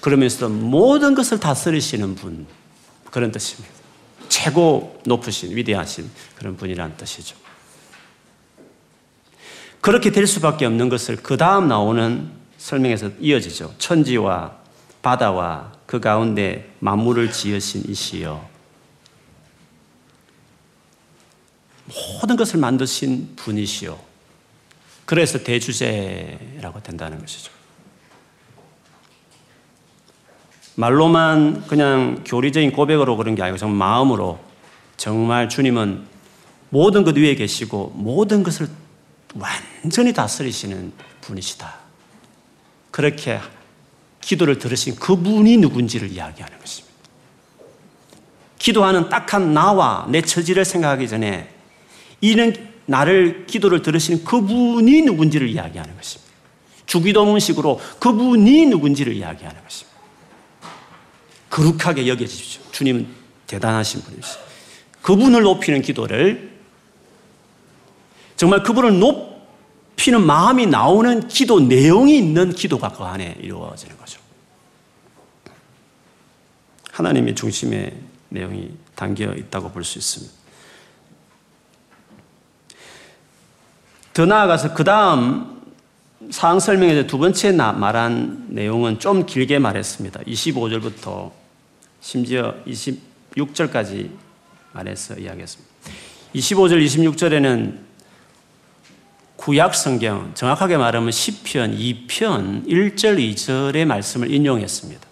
그러면서도 0.00 0.48
모든 0.48 1.14
것을 1.14 1.40
다스리시는 1.40 2.14
분 2.14 2.46
그런 3.10 3.32
뜻입니다. 3.32 3.74
최고 4.28 5.00
높으신, 5.04 5.56
위대하신 5.56 6.10
그런 6.36 6.56
분이라는 6.56 6.96
뜻이죠. 6.96 7.36
그렇게 9.80 10.10
될 10.10 10.26
수밖에 10.26 10.66
없는 10.66 10.88
것을 10.88 11.16
그 11.16 11.36
다음 11.36 11.68
나오는 11.68 12.30
설명에서 12.58 13.10
이어지죠. 13.20 13.74
천지와 13.78 14.56
바다와 15.02 15.72
그 15.86 16.00
가운데 16.00 16.72
만물을 16.80 17.30
지으신 17.30 17.84
이시여. 17.88 18.55
모든 21.86 22.36
것을 22.36 22.58
만드신 22.58 23.36
분이시여. 23.36 23.98
그래서 25.04 25.38
대주제라고 25.38 26.82
된다는 26.82 27.20
것이죠. 27.20 27.52
말로만 30.74 31.66
그냥 31.68 32.22
교리적인 32.24 32.72
고백으로 32.72 33.16
그런 33.16 33.34
게 33.34 33.42
아니고 33.42 33.56
정말 33.56 33.78
마음으로 33.78 34.38
정말 34.96 35.48
주님은 35.48 36.04
모든 36.68 37.04
것 37.04 37.16
위에 37.16 37.34
계시고 37.34 37.92
모든 37.94 38.42
것을 38.42 38.68
완전히 39.34 40.12
다스리시는 40.12 40.92
분이시다. 41.22 41.74
그렇게 42.90 43.40
기도를 44.20 44.58
들으신 44.58 44.96
그분이 44.96 45.56
누군지를 45.58 46.10
이야기하는 46.10 46.58
것입니다. 46.58 46.94
기도하는 48.58 49.08
딱한 49.08 49.54
나와 49.54 50.06
내 50.10 50.20
처지를 50.20 50.64
생각하기 50.64 51.08
전에 51.08 51.55
이는 52.20 52.54
나를 52.86 53.46
기도를 53.46 53.82
들으시는 53.82 54.24
그분이 54.24 55.02
누군지를 55.02 55.48
이야기하는 55.48 55.96
것입니다. 55.96 56.32
주기도문식으로 56.86 57.80
그분이 57.98 58.66
누군지를 58.66 59.12
이야기하는 59.14 59.62
것입니다. 59.62 59.96
거룩하게 61.50 62.06
여겨주십시오. 62.08 62.62
주님은 62.70 63.08
대단하신 63.46 64.02
분이시죠. 64.02 64.40
그분을 65.02 65.42
높이는 65.42 65.82
기도를 65.82 66.56
정말 68.36 68.62
그분을 68.62 68.98
높이는 68.98 70.24
마음이 70.24 70.66
나오는 70.66 71.26
기도 71.28 71.60
내용이 71.60 72.18
있는 72.18 72.52
기도가 72.52 72.90
그 72.90 73.02
안에 73.02 73.36
이루어지는 73.40 73.96
거죠. 73.96 74.20
하나님의 76.92 77.34
중심의 77.34 77.92
내용이 78.28 78.70
담겨 78.94 79.32
있다고 79.32 79.70
볼 79.70 79.84
수 79.84 79.98
있습니다. 79.98 80.45
더 84.16 84.24
나아가서 84.24 84.72
그 84.72 84.82
다음 84.82 85.60
상황 86.30 86.58
설명에서 86.58 87.06
두 87.06 87.18
번째 87.18 87.52
말한 87.52 88.46
내용은 88.48 88.98
좀 88.98 89.26
길게 89.26 89.58
말했습니다. 89.58 90.20
25절부터 90.20 91.30
심지어 92.00 92.54
26절까지 92.66 94.08
말해서 94.72 95.16
이야기했습니다. 95.16 95.70
25절, 96.34 96.82
26절에는 96.86 97.76
구약 99.36 99.74
성경, 99.74 100.30
정확하게 100.32 100.78
말하면 100.78 101.10
10편, 101.10 101.78
2편, 102.08 102.66
1절, 102.66 103.18
2절의 103.18 103.84
말씀을 103.84 104.32
인용했습니다. 104.32 105.06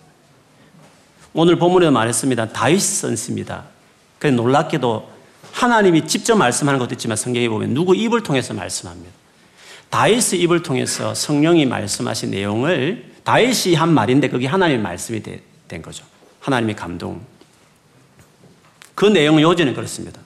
오늘 1.34 1.56
본문에도 1.56 1.92
말했습니다. 1.92 2.52
다윗 2.52 2.80
선스입니다. 2.80 3.64
그 4.18 4.28
놀랍게도 4.28 5.13
하나님이 5.54 6.08
직접 6.08 6.34
말씀하는 6.34 6.80
것도 6.80 6.94
있지만 6.94 7.16
성경에 7.16 7.48
보면 7.48 7.74
누구 7.74 7.94
입을 7.94 8.24
통해서 8.24 8.52
말씀합니다. 8.52 9.10
다윗의 9.88 10.40
입을 10.40 10.64
통해서 10.64 11.14
성령이 11.14 11.64
말씀하신 11.66 12.32
내용을 12.32 13.14
다윗이 13.22 13.76
한 13.76 13.94
말인데 13.94 14.28
그게 14.28 14.48
하나님의 14.48 14.82
말씀이 14.82 15.22
된 15.22 15.82
거죠. 15.82 16.04
하나님의 16.40 16.74
감동. 16.74 17.20
그 18.96 19.06
내용은 19.06 19.42
요지는 19.42 19.74
그렇습니다. 19.74 20.20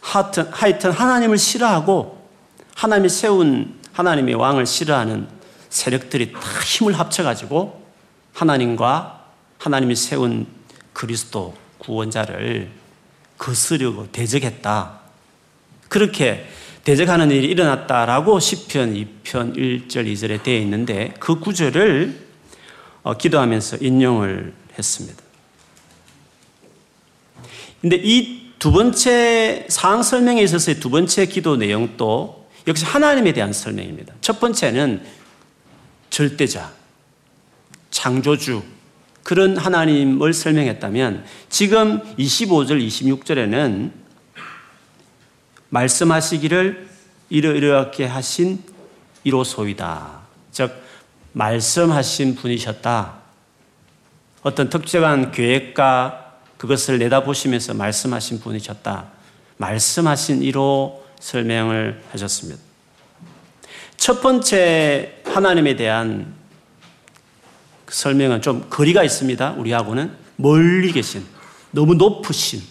하여튼, 0.00 0.48
하여튼 0.50 0.90
하나님을 0.90 1.36
싫어하고 1.36 2.26
하나님이 2.74 3.08
세운 3.10 3.78
하나님의 3.92 4.34
왕을 4.34 4.64
싫어하는 4.64 5.28
세력들이 5.68 6.32
다 6.32 6.40
힘을 6.40 6.98
합쳐가지고 6.98 7.84
하나님과 8.32 9.26
하나님이 9.58 9.94
세운 9.94 10.46
그리스도 10.94 11.54
구원자를 11.78 12.83
거스르고 13.38 14.12
대적했다. 14.12 15.00
그렇게 15.88 16.46
대적하는 16.84 17.30
일이 17.30 17.48
일어났다라고 17.48 18.38
10편 18.38 19.22
2편 19.24 19.56
1절 19.56 20.12
2절에 20.12 20.42
되어 20.42 20.58
있는데 20.60 21.14
그 21.18 21.40
구절을 21.40 22.24
어, 23.02 23.16
기도하면서 23.16 23.78
인용을 23.80 24.52
했습니다. 24.78 25.22
근데 27.80 27.96
이 27.96 28.44
두 28.64 28.72
번째 28.72 29.66
상황 29.68 30.02
설명에 30.02 30.42
있어서의 30.42 30.80
두 30.80 30.88
번째 30.88 31.26
기도 31.26 31.56
내용도 31.56 32.48
역시 32.66 32.86
하나님에 32.86 33.34
대한 33.34 33.52
설명입니다. 33.52 34.14
첫 34.22 34.40
번째는 34.40 35.04
절대자, 36.08 36.72
창조주, 37.90 38.62
그런 39.24 39.56
하나님을 39.56 40.32
설명했다면 40.34 41.24
지금 41.48 42.00
25절, 42.16 42.86
26절에는 42.86 43.90
말씀하시기를 45.70 46.88
이러이렇게 47.30 48.04
하신 48.04 48.62
이로소이다. 49.24 50.20
즉, 50.52 50.72
말씀하신 51.32 52.36
분이셨다. 52.36 53.14
어떤 54.42 54.68
특정한 54.68 55.32
계획과 55.32 56.34
그것을 56.58 56.98
내다보시면서 56.98 57.74
말씀하신 57.74 58.40
분이셨다. 58.40 59.06
말씀하신 59.56 60.42
이로 60.42 61.04
설명을 61.18 62.02
하셨습니다. 62.12 62.60
첫 63.96 64.20
번째 64.20 65.22
하나님에 65.24 65.76
대한 65.76 66.34
설명은 67.88 68.42
좀 68.42 68.66
거리가 68.70 69.02
있습니다. 69.04 69.52
우리하고는 69.52 70.12
멀리 70.36 70.92
계신, 70.92 71.24
너무 71.70 71.94
높으신, 71.94 72.62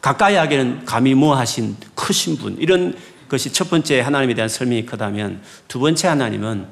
가까이 0.00 0.34
하기에는 0.34 0.84
감히 0.84 1.14
뭐하신 1.14 1.76
크신 1.94 2.36
분. 2.36 2.56
이런 2.58 2.96
것이 3.28 3.52
첫 3.52 3.70
번째 3.70 4.00
하나님에 4.00 4.34
대한 4.34 4.48
설명이 4.48 4.84
크다면 4.84 5.40
두 5.68 5.78
번째 5.78 6.08
하나님은 6.08 6.66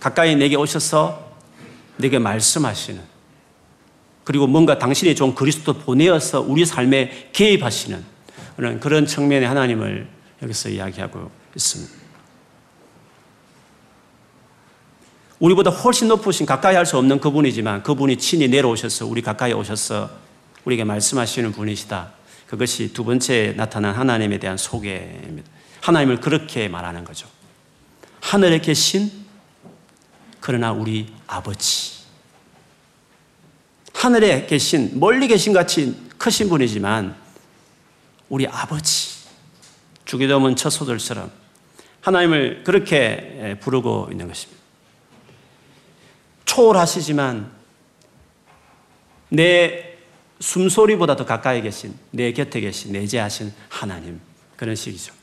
가까이 0.00 0.34
내게 0.34 0.56
오셔서 0.56 1.30
내게 1.98 2.18
말씀하시는 2.18 3.00
그리고 4.24 4.46
뭔가 4.46 4.78
당신이 4.78 5.14
좀 5.14 5.34
그리스도 5.34 5.74
보내어서 5.74 6.40
우리 6.40 6.64
삶에 6.64 7.30
개입하시는 7.32 8.02
그런 8.80 9.06
측면의 9.06 9.46
하나님을 9.46 10.08
여기서 10.42 10.70
이야기하고 10.70 11.30
있습니다. 11.54 11.99
우리보다 15.40 15.70
훨씬 15.70 16.08
높으신 16.08 16.46
가까이 16.46 16.76
할 16.76 16.86
수 16.86 16.98
없는 16.98 17.18
그분이지만 17.20 17.82
그분이 17.82 18.18
친히 18.18 18.48
내려오셔서 18.48 19.06
우리 19.06 19.22
가까이 19.22 19.52
오셔서 19.52 20.10
우리에게 20.64 20.84
말씀하시는 20.84 21.52
분이시다. 21.52 22.12
그것이 22.46 22.92
두 22.92 23.04
번째 23.04 23.54
나타난 23.56 23.94
하나님에 23.94 24.38
대한 24.38 24.56
소개입니다. 24.56 25.48
하나님을 25.80 26.20
그렇게 26.20 26.68
말하는 26.68 27.04
거죠. 27.04 27.26
하늘에 28.20 28.60
계신 28.60 29.10
그러나 30.40 30.72
우리 30.72 31.12
아버지. 31.26 32.00
하늘에 33.94 34.46
계신 34.46 34.98
멀리 34.98 35.28
계신 35.28 35.52
같이 35.52 35.96
크신 36.18 36.48
분이지만 36.48 37.14
우리 38.28 38.46
아버지. 38.46 39.20
주기도문 40.04 40.56
첫 40.56 40.70
소절처럼 40.70 41.30
하나님을 42.00 42.64
그렇게 42.64 43.56
부르고 43.60 44.08
있는 44.10 44.28
것입니다. 44.28 44.59
초월하시지만 46.50 47.48
내 49.28 49.98
숨소리보다 50.40 51.14
더 51.14 51.24
가까이 51.24 51.62
계신, 51.62 51.94
내 52.10 52.32
곁에 52.32 52.60
계신, 52.60 52.92
내재하신 52.92 53.52
하나님. 53.68 54.20
그런 54.56 54.74
식이죠. 54.74 55.14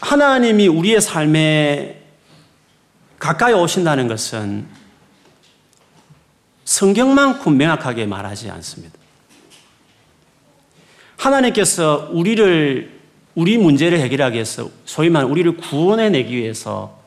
하나님이 0.00 0.68
우리의 0.68 1.00
삶에 1.00 2.00
가까이 3.18 3.52
오신다는 3.52 4.06
것은 4.06 4.68
성경만큼 6.64 7.56
명확하게 7.56 8.06
말하지 8.06 8.48
않습니다. 8.50 8.96
하나님께서 11.16 12.10
우리를, 12.12 13.00
우리 13.34 13.58
문제를 13.58 13.98
해결하기 13.98 14.34
위해서 14.34 14.70
소위 14.84 15.10
말하는 15.10 15.32
우리를 15.32 15.56
구원해내기 15.56 16.36
위해서 16.36 17.01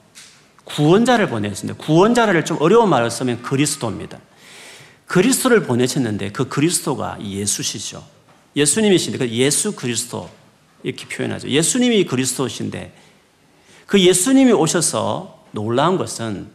구원자를 0.65 1.29
보내셨는데 1.29 1.83
구원자를 1.83 2.43
좀 2.45 2.57
어려운 2.59 2.89
말을 2.89 3.09
쓰면 3.09 3.41
그리스도입니다. 3.43 4.19
그리스도를 5.07 5.63
보내셨는데 5.63 6.31
그 6.31 6.49
그리스도가 6.49 7.17
예수시죠. 7.21 8.03
예수님이신데 8.55 9.17
그 9.17 9.29
예수 9.29 9.75
그리스도 9.75 10.29
이렇게 10.83 11.07
표현하죠. 11.07 11.49
예수님이 11.49 12.05
그리스도신데 12.05 12.93
그 13.85 13.99
예수님이 13.99 14.51
오셔서 14.53 15.45
놀라운 15.51 15.97
것은 15.97 16.49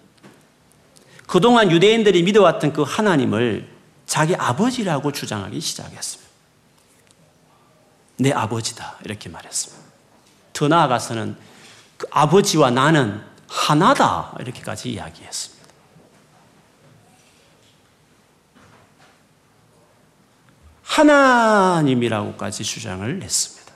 그동안 1.27 1.70
유대인들이 1.70 2.23
믿어왔던 2.25 2.73
그 2.73 2.83
하나님을 2.83 3.68
자기 4.07 4.35
아버지라고 4.35 5.12
주장하기 5.12 5.61
시작했습니다. 5.61 6.31
내 8.18 8.33
아버지다. 8.33 8.99
이렇게 9.05 9.29
말했습니다. 9.29 9.83
더 10.53 10.68
나아가서는 10.68 11.37
그 11.96 12.07
아버지와 12.11 12.70
나는 12.70 13.20
하나다. 13.51 14.33
이렇게까지 14.39 14.93
이야기했습니다. 14.93 15.61
하나님이라고까지 20.85 22.63
주장을 22.63 23.23
했습니다. 23.23 23.73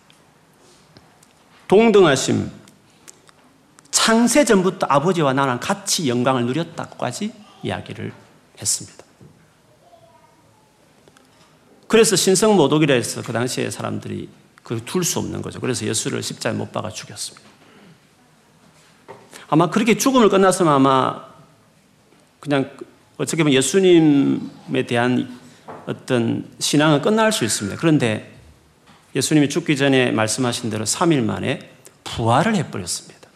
동등하심, 1.66 2.50
창세 3.90 4.44
전부터 4.44 4.86
아버지와 4.88 5.32
나랑 5.32 5.60
같이 5.60 6.08
영광을 6.08 6.46
누렸다고까지 6.46 7.32
이야기를 7.62 8.12
했습니다. 8.60 9.04
그래서 11.88 12.14
신성 12.16 12.56
모독이라 12.56 12.94
해서 12.94 13.22
그 13.22 13.32
당시에 13.32 13.70
사람들이 13.70 14.28
그둘 14.62 15.04
수 15.04 15.18
없는 15.18 15.42
거죠. 15.42 15.60
그래서 15.60 15.86
예수를 15.86 16.22
십자에 16.22 16.52
못 16.52 16.72
박아 16.72 16.90
죽였습니다. 16.90 17.53
아마 19.48 19.70
그렇게 19.70 19.96
죽음을 19.96 20.28
끝났으면 20.28 20.72
아마 20.72 21.24
그냥 22.40 22.70
어떻게 23.16 23.42
보면 23.42 23.54
예수님에 23.54 24.86
대한 24.86 25.38
어떤 25.86 26.48
신앙은 26.58 27.02
끝날 27.02 27.32
수 27.32 27.44
있습니다. 27.44 27.76
그런데 27.78 28.32
예수님이 29.14 29.48
죽기 29.48 29.76
전에 29.76 30.10
말씀하신 30.10 30.70
대로 30.70 30.84
3일 30.84 31.22
만에 31.22 31.70
부활을 32.02 32.56
해버렸습니다. 32.56 33.28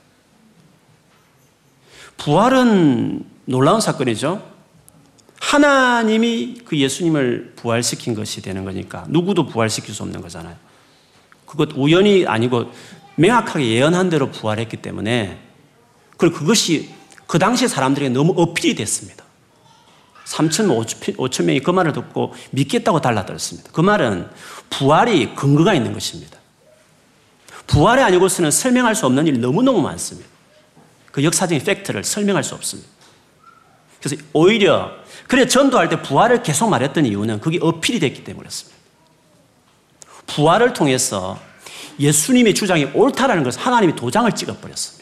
부활은 2.16 3.24
놀라운 3.44 3.80
사건이죠. 3.80 4.46
하나님이 5.40 6.62
그 6.64 6.76
예수님을 6.76 7.54
부활시킨 7.56 8.14
것이 8.14 8.42
되는 8.42 8.64
거니까 8.64 9.04
누구도 9.08 9.46
부활시킬 9.46 9.94
수 9.94 10.02
없는 10.02 10.20
거잖아요. 10.20 10.56
그것 11.46 11.70
우연이 11.74 12.26
아니고 12.26 12.72
명확하게 13.14 13.66
예언한 13.66 14.10
대로 14.10 14.30
부활했기 14.30 14.78
때문에 14.78 15.47
그리고 16.18 16.36
그것이 16.36 16.90
그 17.26 17.38
당시 17.38 17.66
사람들에게 17.66 18.10
너무 18.10 18.34
어필이 18.36 18.74
됐습니다. 18.74 19.24
3천, 20.26 21.16
5천 21.16 21.44
명이 21.44 21.60
그 21.60 21.70
말을 21.70 21.92
듣고 21.92 22.34
믿겠다고 22.50 23.00
달라들었습니다. 23.00 23.70
그 23.72 23.80
말은 23.80 24.28
부활이 24.68 25.34
근거가 25.34 25.72
있는 25.72 25.94
것입니다. 25.94 26.36
부활이 27.66 28.02
아니고서는 28.02 28.50
설명할 28.50 28.94
수 28.94 29.06
없는 29.06 29.26
일이 29.26 29.38
너무너무 29.38 29.80
많습니다. 29.80 30.28
그 31.12 31.24
역사적인 31.24 31.64
팩트를 31.64 32.04
설명할 32.04 32.44
수 32.44 32.54
없습니다. 32.54 32.90
그래서 34.00 34.22
오히려, 34.32 34.90
그래 35.26 35.46
전도할 35.46 35.88
때 35.88 36.02
부활을 36.02 36.42
계속 36.42 36.68
말했던 36.68 37.06
이유는 37.06 37.40
그게 37.40 37.58
어필이 37.60 38.00
됐기 38.00 38.24
때문에 38.24 38.40
그렇습니다. 38.40 38.78
부활을 40.26 40.72
통해서 40.72 41.40
예수님의 41.98 42.54
주장이 42.54 42.84
옳다라는 42.94 43.42
것을 43.42 43.60
하나님이 43.60 43.96
도장을 43.96 44.30
찍어버렸습니다. 44.32 44.97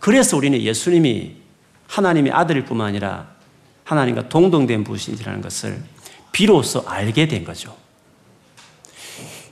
그래서 0.00 0.36
우리는 0.36 0.60
예수님이 0.60 1.36
하나님의 1.86 2.32
아들일 2.32 2.64
뿐만 2.64 2.88
아니라 2.88 3.28
하나님과 3.84 4.28
동등된 4.28 4.82
분이라는 4.82 5.40
것을 5.42 5.82
비로소 6.32 6.82
알게 6.86 7.28
된 7.28 7.44
거죠. 7.44 7.76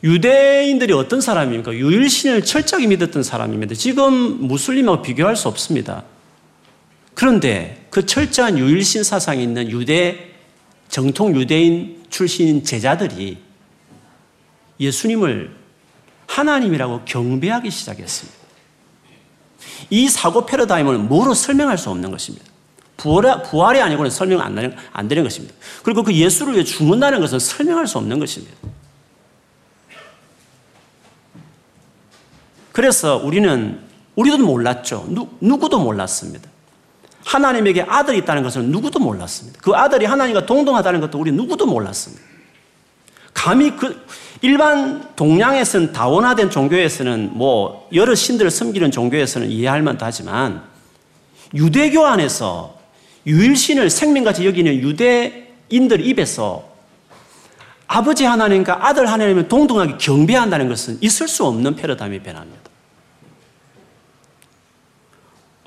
유대인들이 0.03 0.93
어떤 0.93 1.21
사람입니까? 1.21 1.75
유일신을 1.75 2.45
철저히 2.45 2.87
믿었던 2.87 3.23
사람입니다. 3.23 3.75
지금 3.75 4.47
무슬림하고 4.47 5.03
비교할 5.03 5.37
수 5.37 5.49
없습니다. 5.49 6.05
그런데 7.15 7.87
그 7.91 8.07
철저한 8.07 8.59
유일신 8.59 9.03
사상이 9.03 9.43
있는 9.43 9.69
유대, 9.71 10.35
정통 10.89 11.35
유대인 11.37 12.05
출신 12.11 12.63
제자들이 12.63 13.39
예수님을 14.79 15.51
하나님이라고 16.29 17.05
경배하기 17.05 17.71
시작했습니다. 17.71 18.38
이 19.91 20.09
사고 20.09 20.47
패러다임을 20.47 20.99
뭐로 20.99 21.35
설명할 21.35 21.79
수 21.79 21.91
없는 21.91 22.11
것입니다. 22.11 22.47
부활, 22.97 23.43
부활이 23.43 23.81
아니고는 23.81 24.11
설명 24.11 24.41
안 24.41 24.55
되는, 24.55 24.77
안 24.93 25.09
되는 25.09 25.23
것입니다. 25.23 25.55
그리고 25.83 26.03
그 26.03 26.13
예수를 26.13 26.55
위해 26.55 26.65
죽는다는 26.65 27.21
것은 27.21 27.39
설명할 27.39 27.87
수 27.87 27.99
없는 27.99 28.19
것입니다. 28.19 28.55
그래서 32.73 33.17
우리는, 33.17 33.81
우리도 34.17 34.39
몰랐죠. 34.39 35.07
누, 35.09 35.29
누구도 35.41 35.79
몰랐습니다. 35.79 36.49
하나님에게 37.25 37.83
아들이 37.83 38.19
있다는 38.19 38.43
것을 38.43 38.65
누구도 38.65 38.99
몰랐습니다. 38.99 39.61
그 39.63 39.73
아들이 39.73 40.07
하나님과 40.07 40.47
동등하다는 40.47 41.01
것도 41.01 41.19
우리 41.19 41.31
누구도 41.31 41.67
몰랐습니다. 41.67 42.28
감히 43.39 43.77
그 43.77 44.05
일반 44.43 45.15
동양에서는 45.15 45.93
다원화된 45.93 46.51
종교에서는 46.51 47.31
뭐 47.35 47.89
여러 47.93 48.13
신들을 48.13 48.51
섬기는 48.51 48.91
종교에서는 48.91 49.49
이해할 49.49 49.81
만도 49.81 50.05
하지만 50.05 50.65
유대교 51.55 52.05
안에서 52.05 52.77
유일신을 53.27 53.91
생명같이 53.91 54.45
여기는 54.45 54.75
유대인들 54.81 56.05
입에서 56.05 56.69
아버지 57.87 58.25
하나님과 58.25 58.89
아들 58.89 59.07
하나님을 59.07 59.47
동등하게 59.47 59.99
경배한다는 59.99 60.69
것은 60.69 60.99
있을 61.01 61.29
수 61.29 61.45
없는 61.45 61.77
패러다임이 61.77 62.21
변합니다. 62.21 62.69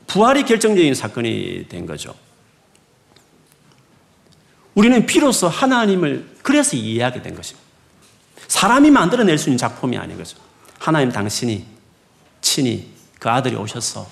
부활이 0.07 0.43
결정적인 0.43 0.93
사건이 0.93 1.67
된 1.69 1.85
거죠. 1.85 2.13
우리는 4.75 5.05
비로소 5.05 5.47
하나님을 5.47 6.37
그래서 6.41 6.75
이해하게 6.75 7.21
된 7.21 7.35
것입니다. 7.35 7.61
사람이 8.47 8.91
만들어낼 8.91 9.37
수 9.37 9.49
있는 9.49 9.57
작품이 9.57 9.97
아닌 9.97 10.17
거죠. 10.17 10.37
하나님 10.79 11.11
당신이 11.11 11.65
친히 12.41 12.91
그 13.19 13.29
아들이 13.29 13.55
오셔서 13.55 14.07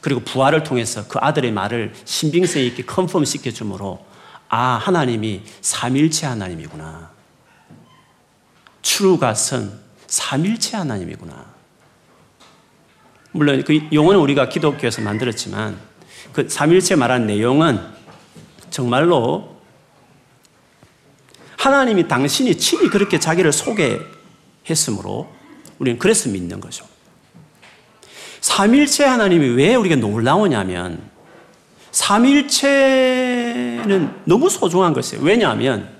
그리고 0.00 0.20
부활을 0.20 0.62
통해서 0.62 1.06
그 1.08 1.18
아들의 1.20 1.50
말을 1.52 1.92
신빙성 2.04 2.62
있게 2.62 2.84
컨펌 2.84 3.24
시켜주므로 3.24 4.06
아, 4.48 4.80
하나님이 4.82 5.42
삼일체 5.60 6.26
하나님이구나. 6.26 7.10
추루가 8.82 9.34
선 9.34 9.80
삼일체 10.06 10.76
하나님이구나. 10.76 11.44
물론 13.32 13.64
그 13.64 13.88
용어는 13.92 14.20
우리가 14.20 14.48
기독교에서 14.48 15.02
만들었지만 15.02 15.78
그 16.32 16.48
삼일체 16.48 16.94
말한 16.94 17.26
내용은 17.26 17.95
정말로 18.70 19.56
하나님이 21.56 22.06
당신이 22.08 22.56
친히 22.58 22.88
그렇게 22.88 23.18
자기를 23.18 23.52
소개했으므로 23.52 25.28
우리는 25.78 25.98
그래서 25.98 26.28
믿는 26.28 26.60
거죠. 26.60 26.86
삼일체 28.40 29.04
하나님이 29.04 29.48
왜 29.50 29.74
우리가 29.74 29.96
놀라우냐면 29.96 31.10
삼일체는 31.90 33.34
너무 34.24 34.48
소중한 34.50 34.92
것이에요. 34.92 35.24
왜냐하면 35.24 35.96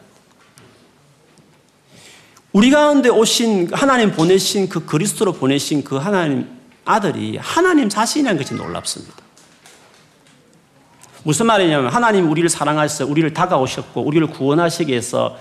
우리 2.53 2.71
가운데 2.71 3.09
오신 3.09 3.71
하나님 3.73 4.13
보내신 4.13 4.69
그 4.69 4.87
그리스도로 4.87 5.33
보내신 5.33 5.83
그 5.85 5.97
하나님 5.97 6.49
아들이 6.85 7.37
하나님 7.37 7.89
자신이라는 7.89 8.41
것이 8.41 8.55
놀랍습니다. 8.55 9.26
무슨 11.27 11.47
말이냐면 11.47 11.93
하나님 11.93 12.31
우리를 12.31 12.49
사랑하셔서 12.49 13.11
우리를 13.11 13.35
다가오셨고 13.35 14.01
우리를 14.01 14.29
구원하시기 14.29 14.93
위해서 14.93 15.37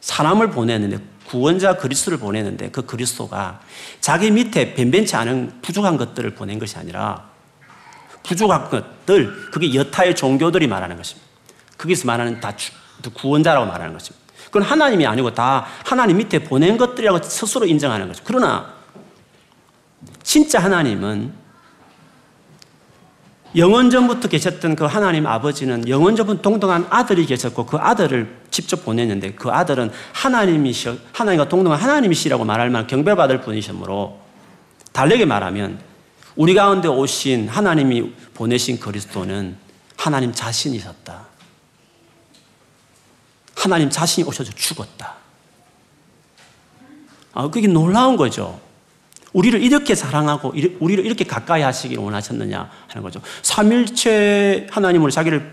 사람을 0.00 0.50
보냈는데 0.50 0.98
구원자 1.24 1.76
그리스도를 1.76 2.20
보냈는데 2.20 2.70
그 2.70 2.86
그리스도가 2.86 3.58
자기 4.00 4.30
밑에 4.30 4.74
변변치 4.74 5.16
않은 5.16 5.54
부족한 5.60 5.96
것들을 5.96 6.36
보낸 6.36 6.60
것이 6.60 6.78
아니라 6.78 7.24
부족한 8.22 8.70
것들 8.70 9.50
그게 9.50 9.74
여타의 9.74 10.14
종교들이 10.14 10.68
말하는 10.68 10.96
것입니다. 10.96 11.28
거기서 11.78 12.06
말하는 12.06 12.38
다 12.38 12.54
구원자라고 13.12 13.66
말하는 13.66 13.94
것입니다. 13.94 14.24
그건 14.46 14.62
하나님이 14.62 15.04
아니고 15.04 15.34
다 15.34 15.66
하나님 15.84 16.18
밑에 16.18 16.44
보낸 16.44 16.76
것들이라고 16.78 17.24
스스로 17.24 17.66
인정하는 17.66 18.06
거죠. 18.06 18.22
그러나 18.24 18.72
진짜 20.22 20.60
하나님은 20.60 21.41
영원전부터 23.54 24.28
계셨던 24.28 24.76
그 24.76 24.84
하나님 24.84 25.26
아버지는 25.26 25.86
영원전부터 25.86 26.40
동등한 26.40 26.86
아들이 26.88 27.26
계셨고 27.26 27.66
그 27.66 27.76
아들을 27.76 28.42
직접 28.50 28.84
보냈는데 28.84 29.32
그 29.32 29.50
아들은 29.50 29.90
하나님이셔, 30.12 30.96
하나님과 31.12 31.48
동등한 31.48 31.78
하나님이시라고 31.78 32.44
말할 32.44 32.70
만한 32.70 32.86
경배받을 32.86 33.42
분이시므로 33.42 34.18
달리게 34.92 35.26
말하면 35.26 35.80
우리 36.34 36.54
가운데 36.54 36.88
오신 36.88 37.48
하나님이 37.48 38.12
보내신 38.34 38.80
그리스도는 38.80 39.56
하나님 39.96 40.32
자신이셨다. 40.32 41.26
하나님 43.54 43.90
자신이 43.90 44.26
오셔서 44.26 44.50
죽었다. 44.54 45.14
아, 47.34 47.48
그게 47.48 47.66
놀라운 47.66 48.16
거죠. 48.16 48.60
우리를 49.32 49.62
이렇게 49.62 49.94
사랑하고 49.94 50.54
우리를 50.80 51.06
이렇게 51.06 51.24
가까이 51.24 51.62
하시기를 51.62 52.02
원하셨느냐 52.02 52.70
하는 52.88 53.02
거죠. 53.02 53.20
삼일체 53.42 54.66
하나님으로 54.70 55.10
자기를 55.10 55.52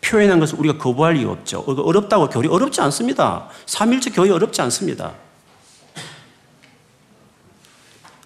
표현한 0.00 0.40
것을 0.40 0.58
우리가 0.58 0.78
거부할 0.78 1.16
이유 1.16 1.30
없죠. 1.30 1.60
어렵다고 1.60 2.28
교리 2.28 2.48
어렵지 2.48 2.80
않습니다. 2.80 3.48
삼일체 3.66 4.10
교회 4.10 4.30
어렵지 4.30 4.62
않습니다. 4.62 5.14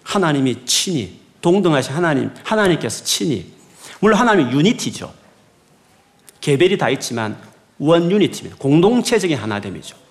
하나님이 0.04 0.64
친히 0.66 1.20
동등하신 1.40 1.94
하나님 1.94 2.30
하나님께서 2.44 3.04
친히 3.04 3.52
물론 4.00 4.18
하나님이 4.18 4.52
유니티죠. 4.52 5.12
개별이 6.40 6.76
다 6.76 6.90
있지만 6.90 7.36
원 7.78 8.10
유니티입니다. 8.10 8.56
공동체적인 8.58 9.36
하나됨이죠. 9.36 10.01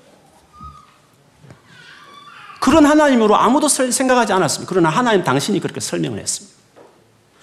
그런 2.61 2.85
하나님으로 2.85 3.35
아무도 3.35 3.67
생각하지 3.67 4.33
않았습니다. 4.33 4.69
그러나 4.69 4.89
하나님 4.89 5.23
당신이 5.23 5.59
그렇게 5.59 5.79
설명을 5.79 6.19
했습니다. 6.19 6.55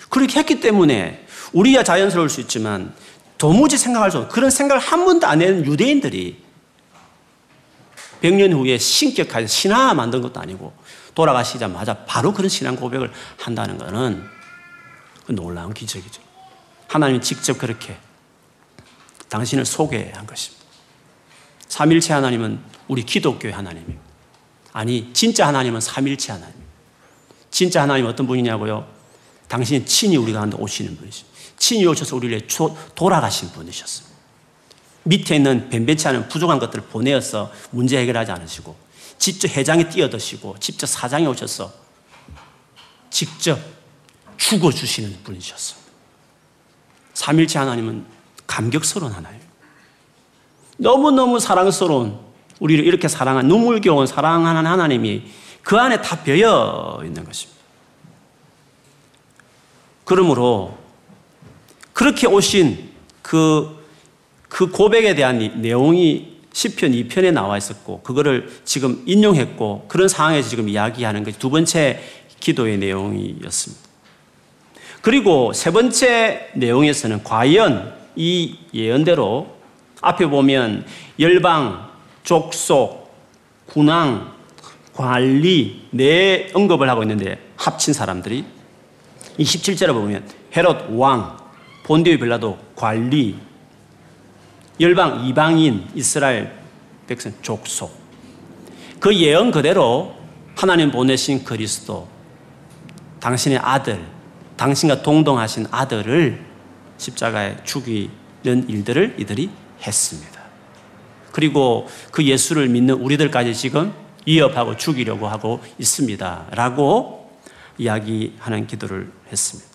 그렇게 0.09 0.39
했기 0.39 0.61
때문에 0.61 1.27
우리야 1.53 1.83
자연스러울 1.83 2.31
수 2.31 2.41
있지만 2.41 2.95
도무지 3.37 3.77
생각할 3.77 4.13
수 4.13 4.19
없는 4.19 4.33
그런 4.33 4.49
생각을 4.49 4.81
한 4.81 5.05
번도 5.05 5.27
안 5.27 5.43
하는 5.43 5.67
유대인들이 5.67 6.41
100년 8.23 8.53
후에 8.53 8.79
신격하게 8.79 9.49
신화 9.49 9.93
만든 9.93 10.23
것도 10.23 10.39
아니고 10.39 10.73
돌아가시자마자 11.17 12.05
바로 12.07 12.33
그런 12.33 12.49
신앙 12.49 12.77
고백을 12.77 13.11
한다는 13.41 13.77
것은 13.77 14.25
놀라운 15.27 15.75
기적이죠. 15.75 16.23
하나님이 16.87 17.21
직접 17.23 17.59
그렇게 17.59 17.97
당신을 19.29 19.65
소개한 19.65 20.29
것입니다. 20.29 20.65
삼일체 21.67 22.13
하나님은 22.13 22.61
우리 22.87 23.03
기독교의 23.03 23.53
하나님입니다. 23.53 24.08
아니, 24.79 25.13
진짜 25.13 25.49
하나님은 25.49 25.81
삼일체 25.81 26.31
하나님. 26.31 26.55
진짜 27.51 27.83
하나님 27.83 28.07
어떤 28.07 28.29
분이냐고요? 28.29 28.87
당신이 29.49 29.85
친히 29.87 30.17
우리 30.17 30.33
가운데 30.33 30.57
오시는 30.57 30.97
분이죠. 30.97 31.27
친히 31.59 31.85
오셔서 31.85 32.15
우리를 32.15 32.47
돌아가신 32.95 33.51
분이셨습니다. 33.51 34.17
밑에 35.03 35.35
있는 35.35 35.69
변변치 35.69 36.07
않은 36.07 36.29
부족한 36.29 36.61
것들을 36.61 36.85
보내어서 36.85 37.51
문제 37.73 37.99
해결하지 37.99 38.31
않으시고, 38.31 38.77
직접 39.19 39.49
해장에 39.49 39.89
뛰어드시고, 39.89 40.61
직접 40.61 40.87
사장에 40.87 41.27
오셔서 41.27 41.73
직접 43.11 43.59
죽어주시는 44.37 45.25
분이셨습니다. 45.25 45.91
삼일체 47.15 47.59
하나님은 47.59 48.07
감격스러운 48.47 49.11
하나님. 49.13 49.41
너무너무 50.77 51.41
사랑스러운 51.41 52.28
우리를 52.61 52.85
이렇게 52.85 53.09
사랑한 53.09 53.47
눈물겨운 53.49 54.07
사랑하는 54.07 54.67
하나님이 54.67 55.23
그 55.63 55.77
안에 55.77 56.01
다 56.01 56.23
배어 56.23 57.01
있는 57.05 57.25
것입니다. 57.25 57.59
그러므로 60.05 60.79
그렇게 61.93 62.27
오신 62.27 62.89
그, 63.23 63.85
그 64.49 64.71
고백에 64.71 65.15
대한 65.15 65.61
내용이 65.61 66.39
10편 66.53 67.11
2편에 67.11 67.33
나와 67.33 67.59
있었고, 67.59 68.01
그거를 68.03 68.51
지금 68.65 69.03
인용했고, 69.05 69.87
그런 69.89 70.09
상황에서 70.09 70.49
지금 70.49 70.69
이야기하는 70.69 71.25
것이 71.25 71.39
두 71.39 71.51
번째 71.51 72.01
기도의 72.41 72.79
내용이었습니다. 72.79 73.89
그리고 75.03 75.53
세 75.53 75.71
번째 75.71 76.51
내용에서는 76.55 77.23
과연 77.23 77.95
이 78.17 78.59
예언대로 78.75 79.57
앞에 80.01 80.27
보면 80.27 80.85
열방, 81.19 81.88
족속, 82.29 83.11
군왕, 83.69 84.35
관리 84.93 85.89
네 85.93 86.51
언급을 86.53 86.91
하고 86.91 87.03
있는데 87.03 87.39
합친 87.57 87.95
사람들이 87.95 88.45
27절에 89.39 89.95
보면 89.95 90.29
헤롯 90.55 90.91
왕, 90.91 91.39
본디오 91.85 92.19
빌라도 92.19 92.59
관리, 92.77 93.39
열방 94.79 95.25
이방인 95.25 95.89
이스라엘 95.95 96.55
백성 97.07 97.33
족속 97.41 97.97
그 99.01 99.17
예언 99.17 99.51
그대로 99.51 100.15
하나님 100.55 100.91
보내신 100.91 101.45
그리스도 101.45 102.09
당신의 103.21 103.57
아들 103.57 104.05
당신과 104.59 105.01
동동하신 105.01 105.69
아들을 105.71 106.45
십자가에 106.99 107.57
죽이는 107.65 108.69
일들을 108.69 109.15
이들이 109.19 109.49
했습니다. 109.81 110.38
그리고 111.39 111.87
그 112.11 112.25
예수를 112.25 112.69
믿는 112.69 112.97
우리들까지 112.97 113.55
지금 113.55 113.95
위협하고 114.27 114.77
죽이려고 114.77 115.29
하고 115.29 115.63
있습니다. 115.79 116.49
라고 116.51 117.31
이야기하는 117.79 118.67
기도를 118.67 119.13
했습니다. 119.31 119.71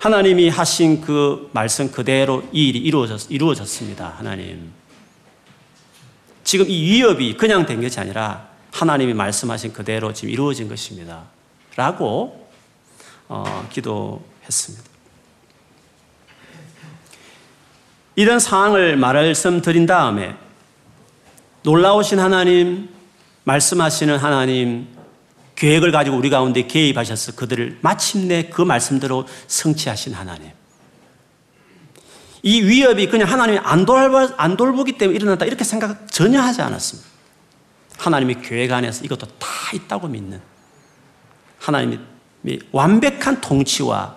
하나님이 0.00 0.50
하신 0.50 1.00
그 1.00 1.48
말씀 1.54 1.90
그대로 1.90 2.46
이 2.52 2.68
일이 2.68 2.78
이루어졌, 2.80 3.30
이루어졌습니다. 3.30 4.16
하나님. 4.18 4.70
지금 6.44 6.68
이 6.68 6.92
위협이 6.92 7.38
그냥 7.38 7.64
된 7.64 7.80
것이 7.80 7.98
아니라 7.98 8.50
하나님이 8.70 9.14
말씀하신 9.14 9.72
그대로 9.72 10.12
지금 10.12 10.28
이루어진 10.28 10.68
것입니다. 10.68 11.22
라고 11.76 12.50
어, 13.28 13.66
기도했습니다. 13.72 14.91
이런 18.14 18.38
상황을 18.38 18.96
말씀드린 18.96 19.86
다음에 19.86 20.36
놀라우신 21.62 22.18
하나님, 22.18 22.88
말씀하시는 23.44 24.18
하나님, 24.18 24.88
계획을 25.54 25.92
가지고 25.92 26.16
우리 26.16 26.28
가운데 26.28 26.66
개입하셔서 26.66 27.32
그들을 27.36 27.78
마침내 27.80 28.50
그 28.50 28.62
말씀대로 28.62 29.26
성취하신 29.46 30.14
하나님. 30.14 30.50
이 32.42 32.60
위협이 32.60 33.06
그냥 33.06 33.30
하나님이 33.30 33.58
안, 33.62 33.86
돌보, 33.86 34.34
안 34.36 34.56
돌보기 34.56 34.98
때문에 34.98 35.16
일어났다 35.16 35.46
이렇게 35.46 35.62
생각 35.62 36.10
전혀 36.10 36.40
하지 36.40 36.60
않았습니다. 36.60 37.08
하나님의 37.98 38.42
계획 38.42 38.72
안에서 38.72 39.04
이것도 39.04 39.26
다 39.38 39.48
있다고 39.72 40.08
믿는 40.08 40.40
하나님의 41.60 42.00
완벽한 42.72 43.40
통치와 43.40 44.16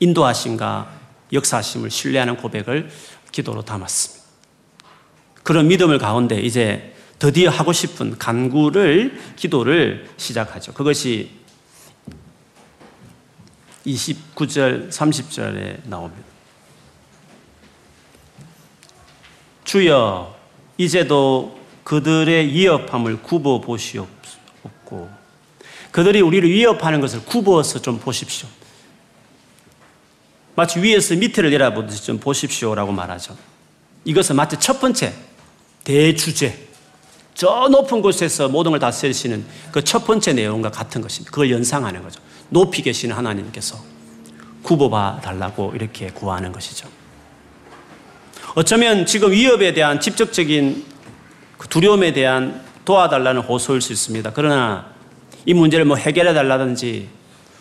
인도하심과 0.00 0.90
역사하심을 1.32 1.90
신뢰하는 1.90 2.36
고백을 2.36 2.88
기도로 3.32 3.62
담았습니다. 3.62 4.24
그런 5.42 5.68
믿음을 5.68 5.98
가운데 5.98 6.40
이제 6.40 6.94
드디어 7.18 7.50
하고 7.50 7.72
싶은 7.72 8.18
간구를 8.18 9.18
기도를 9.36 10.08
시작하죠. 10.16 10.72
그것이 10.74 11.30
29절, 13.86 14.90
30절에 14.90 15.88
나옵니다. 15.88 16.24
주여, 19.64 20.36
이제도 20.76 21.58
그들의 21.84 22.52
위협함을 22.52 23.22
굽어 23.22 23.60
보시옵고, 23.60 25.08
그들이 25.92 26.20
우리를 26.20 26.50
위협하는 26.50 27.00
것을 27.00 27.24
굽어서 27.24 27.80
좀 27.80 27.98
보십시오. 27.98 28.48
마치 30.56 30.80
위에서 30.80 31.14
밑을 31.14 31.50
내려보듯이 31.50 32.04
좀 32.04 32.18
보십시오라고 32.18 32.90
말하죠. 32.92 33.36
이것은 34.04 34.36
마치 34.36 34.58
첫 34.58 34.80
번째 34.80 35.12
대주제, 35.84 36.66
저 37.34 37.68
높은 37.68 38.00
곳에서 38.02 38.48
모든 38.48 38.70
걸 38.72 38.80
다스리시는 38.80 39.44
그 39.70 39.82
첫 39.82 40.04
번째 40.06 40.32
내용과 40.32 40.70
같은 40.70 41.00
것입니다. 41.02 41.30
그걸 41.30 41.50
연상하는 41.50 42.02
거죠. 42.02 42.20
높이 42.48 42.82
계시는 42.82 43.14
하나님께서 43.14 43.78
굽어봐 44.62 45.20
달라고 45.22 45.72
이렇게 45.74 46.08
구하는 46.08 46.50
것이죠. 46.50 46.88
어쩌면 48.54 49.04
지금 49.04 49.30
위협에 49.32 49.74
대한 49.74 50.00
직접적인 50.00 50.84
그 51.58 51.68
두려움에 51.68 52.12
대한 52.12 52.62
도와달라는 52.84 53.42
호소일 53.42 53.80
수 53.80 53.92
있습니다. 53.92 54.32
그러나 54.32 54.86
이 55.44 55.52
문제를 55.52 55.84
뭐 55.84 55.96
해결해 55.96 56.32
달라든지 56.32 57.08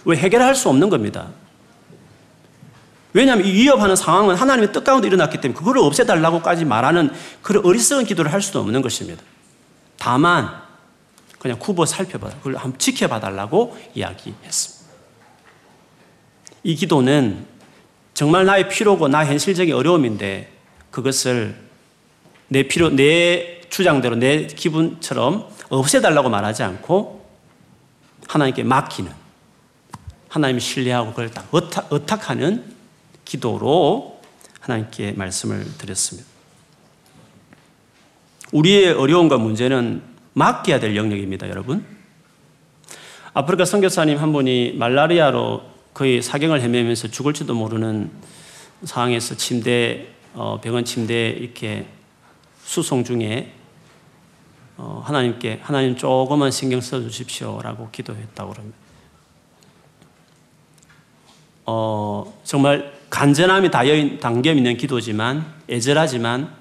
왜 0.05 0.17
해결할 0.17 0.55
수 0.55 0.69
없는 0.69 0.89
겁니다. 0.89 1.29
왜냐하면 3.15 3.47
이 3.47 3.53
위협하는 3.53 3.95
상황은 3.95 4.35
하나님의 4.35 4.73
뜻 4.73 4.83
가운데 4.83 5.07
일어났기 5.07 5.39
때문에 5.39 5.57
그걸 5.57 5.77
없애달라고까지 5.77 6.65
말하는 6.65 7.09
그런 7.41 7.65
어리석은 7.65 8.03
기도를 8.03 8.33
할 8.33 8.41
수도 8.41 8.59
없는 8.59 8.81
것입니다. 8.81 9.23
다만 9.97 10.61
그냥 11.39 11.57
굽어 11.57 11.85
살펴봐 11.85 12.27
그걸 12.39 12.55
한번 12.55 12.77
지켜봐 12.77 13.21
달라고 13.21 13.77
이야기했습니다. 13.95 14.93
이 16.63 16.75
기도는 16.75 17.45
정말 18.13 18.45
나의 18.45 18.67
필요고 18.67 19.07
나의 19.07 19.29
현실적인 19.29 19.73
어려움인데 19.73 20.51
그것을 20.91 21.55
내 22.49 22.63
필요, 22.63 22.89
내 22.89 23.61
주장대로 23.69 24.17
내 24.17 24.47
기분처럼 24.47 25.47
없애달라고 25.69 26.27
말하지 26.27 26.63
않고 26.63 27.25
하나님께 28.27 28.63
맡기는 28.63 29.09
하나님 30.27 30.59
신뢰하고 30.59 31.11
그걸 31.11 31.31
딱 31.31 31.47
의탁, 31.91 32.29
하는 32.29 32.74
기도로 33.25 34.21
하나님께 34.61 35.13
말씀을 35.13 35.65
드렸습니다. 35.77 36.27
우리의 38.51 38.93
어려움과 38.93 39.37
문제는 39.37 40.01
맡겨야 40.33 40.79
될 40.79 40.95
영역입니다, 40.95 41.49
여러분. 41.49 41.85
아프리카 43.33 43.65
선교사님 43.65 44.17
한 44.17 44.31
분이 44.31 44.73
말라리아로 44.77 45.63
거의 45.93 46.21
사경을 46.21 46.61
헤매면서 46.61 47.09
죽을지도 47.09 47.53
모르는 47.53 48.11
상황에서 48.83 49.35
침대, 49.35 50.07
어, 50.33 50.59
병원 50.61 50.85
침대에 50.85 51.29
이렇게 51.31 51.87
수송 52.63 53.03
중에 53.03 53.53
어, 54.77 55.01
하나님께 55.05 55.59
하나님 55.63 55.95
조금만 55.95 56.51
신경 56.51 56.81
써 56.81 56.99
주십시오라고 57.01 57.89
기도했다고 57.91 58.51
그럽니다. 58.51 58.77
어, 61.65 62.41
정말 62.43 62.94
간절함이 63.09 63.71
담겨 64.19 64.51
있는 64.51 64.77
기도지만 64.77 65.45
애절하지만 65.69 66.55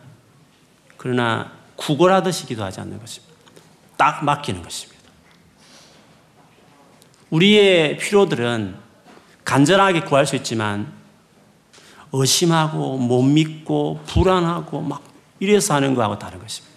그러나 0.97 1.53
구걸하듯이 1.77 2.47
기도하지 2.47 2.81
않는 2.81 2.99
것입니다. 2.99 3.35
딱 3.97 4.25
맡기는 4.25 4.63
것입니다. 4.63 5.03
우리의 7.31 7.99
필요들은 7.99 8.77
간절하게 9.45 10.03
구할 10.03 10.27
수 10.27 10.37
있지만 10.37 10.93
의심하고 12.13 12.97
못 12.97 13.23
믿고 13.23 14.01
불안하고 14.07 14.81
막 14.81 15.03
이래서 15.41 15.75
하는 15.75 15.95
거하고 15.95 16.19
다른 16.19 16.39
것입니다. 16.39 16.75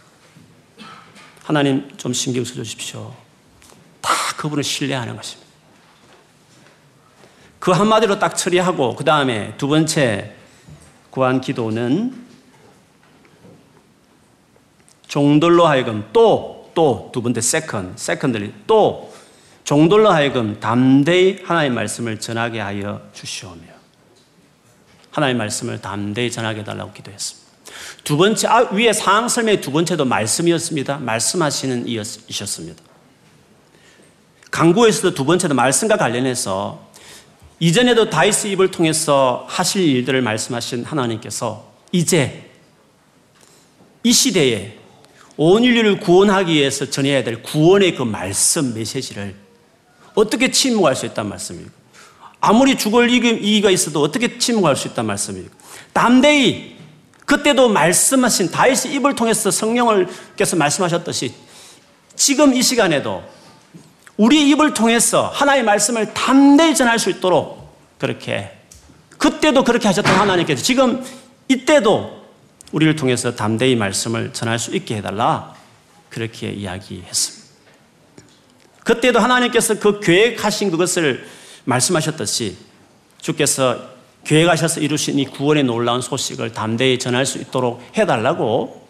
하나님 1.44 1.96
좀 1.98 2.12
신경 2.12 2.44
써 2.44 2.56
주십시오. 2.56 3.14
다 4.02 4.12
그분을 4.36 4.64
신뢰하는 4.64 5.16
것입니다. 5.16 5.47
그 7.68 7.74
한마디로 7.74 8.18
딱 8.18 8.38
처리하고 8.38 8.96
그 8.96 9.04
다음에 9.04 9.54
두 9.58 9.68
번째 9.68 10.34
구한 11.10 11.42
기도는 11.42 12.16
종들로 15.06 15.68
하여금 15.68 16.08
또, 16.14 16.72
또, 16.74 17.10
두 17.12 17.22
번째 17.22 17.42
second, 17.42 17.98
second들이 17.98 18.54
또 18.68 19.14
종들로 19.66 20.10
하여금 20.10 20.62
담대히 20.62 21.42
하나님의 21.44 21.76
말씀을 21.76 22.22
전하게 22.22 22.62
하여 22.62 23.02
주시오며 23.12 23.64
하나님의 25.12 25.38
말씀을 25.38 25.82
담대히 25.82 26.32
전하게 26.32 26.62
해달라고 26.62 26.94
기도했습니다. 26.94 27.52
두 28.06 28.16
번째, 28.16 28.48
아, 28.48 28.60
위에 28.72 28.94
상황 28.94 29.28
설명의 29.28 29.60
두 29.60 29.74
번째도 29.74 30.06
말씀이었습니다. 30.06 31.00
말씀하시는 31.00 31.86
이셨습니다. 31.86 32.82
강구에서도 34.52 35.14
두 35.14 35.26
번째도 35.26 35.54
말씀과 35.54 35.98
관련해서 35.98 36.87
이전에도 37.60 38.10
다이스 38.10 38.48
입을 38.48 38.70
통해서 38.70 39.46
하실 39.50 39.84
일들을 39.84 40.22
말씀하신 40.22 40.84
하나님께서 40.84 41.72
이제 41.92 42.52
이 44.04 44.14
시대에 44.14 44.78
온 45.38 45.64
인류를 45.64 46.00
구원하기 46.00 46.54
위해서 46.54 46.90
전해야 46.90 47.24
될 47.24 47.42
구원의 47.42 47.96
그 47.96 48.04
말씀 48.04 48.74
메시지를 48.74 49.36
어떻게 50.14 50.52
침묵할 50.52 50.96
수 50.96 51.06
있단 51.08 51.30
말씀입니까? 51.30 51.74
아무리 52.40 52.78
죽을 52.78 53.10
이기가 53.10 53.72
있어도 53.72 54.02
어떻게 54.02 54.38
침묵할 54.38 54.76
수 54.76 54.88
있단 54.88 55.06
말씀입니까? 55.06 55.56
담대히 55.94 56.76
그때도 57.26 57.70
말씀하신 57.70 58.52
다윗의 58.52 58.94
입을 58.94 59.16
통해서 59.16 59.52
성령을께서 59.52 60.56
말씀하셨듯이 60.56 61.34
지금 62.16 62.54
이 62.54 62.64
시간에도 62.64 63.24
우리 64.18 64.50
입을 64.50 64.74
통해서 64.74 65.28
하나의 65.28 65.64
말씀을 65.64 66.14
담대히 66.14 66.76
전할 66.76 67.00
수 67.00 67.10
있도록 67.10 67.76
그렇게 68.00 68.52
그때도 69.18 69.64
그렇게 69.64 69.88
하셨던 69.88 70.14
하나님께서 70.14 70.62
지금 70.62 71.04
이때도 71.48 72.18
우리를 72.72 72.96
통해서 72.96 73.36
담대히 73.36 73.76
말씀을 73.76 74.34
전할 74.34 74.60
수 74.60 74.76
있게 74.76 74.98
해달라. 74.98 75.56
그렇게 76.10 76.50
이야기했습니다. 76.50 77.48
그때도 78.84 79.20
하나님께서 79.20 79.80
그 79.80 80.00
계획하신 80.00 80.72
그것을 80.72 81.28
말씀하셨듯이 81.66 82.58
주께서 83.20 83.98
계획하셔서 84.24 84.82
이루신 84.82 85.20
이 85.20 85.26
구원의 85.26 85.64
놀라운 85.64 86.02
소식을 86.02 86.54
담대히 86.54 86.98
전할 87.00 87.26
수 87.26 87.38
있도록 87.40 87.82
해달라고 87.98 88.88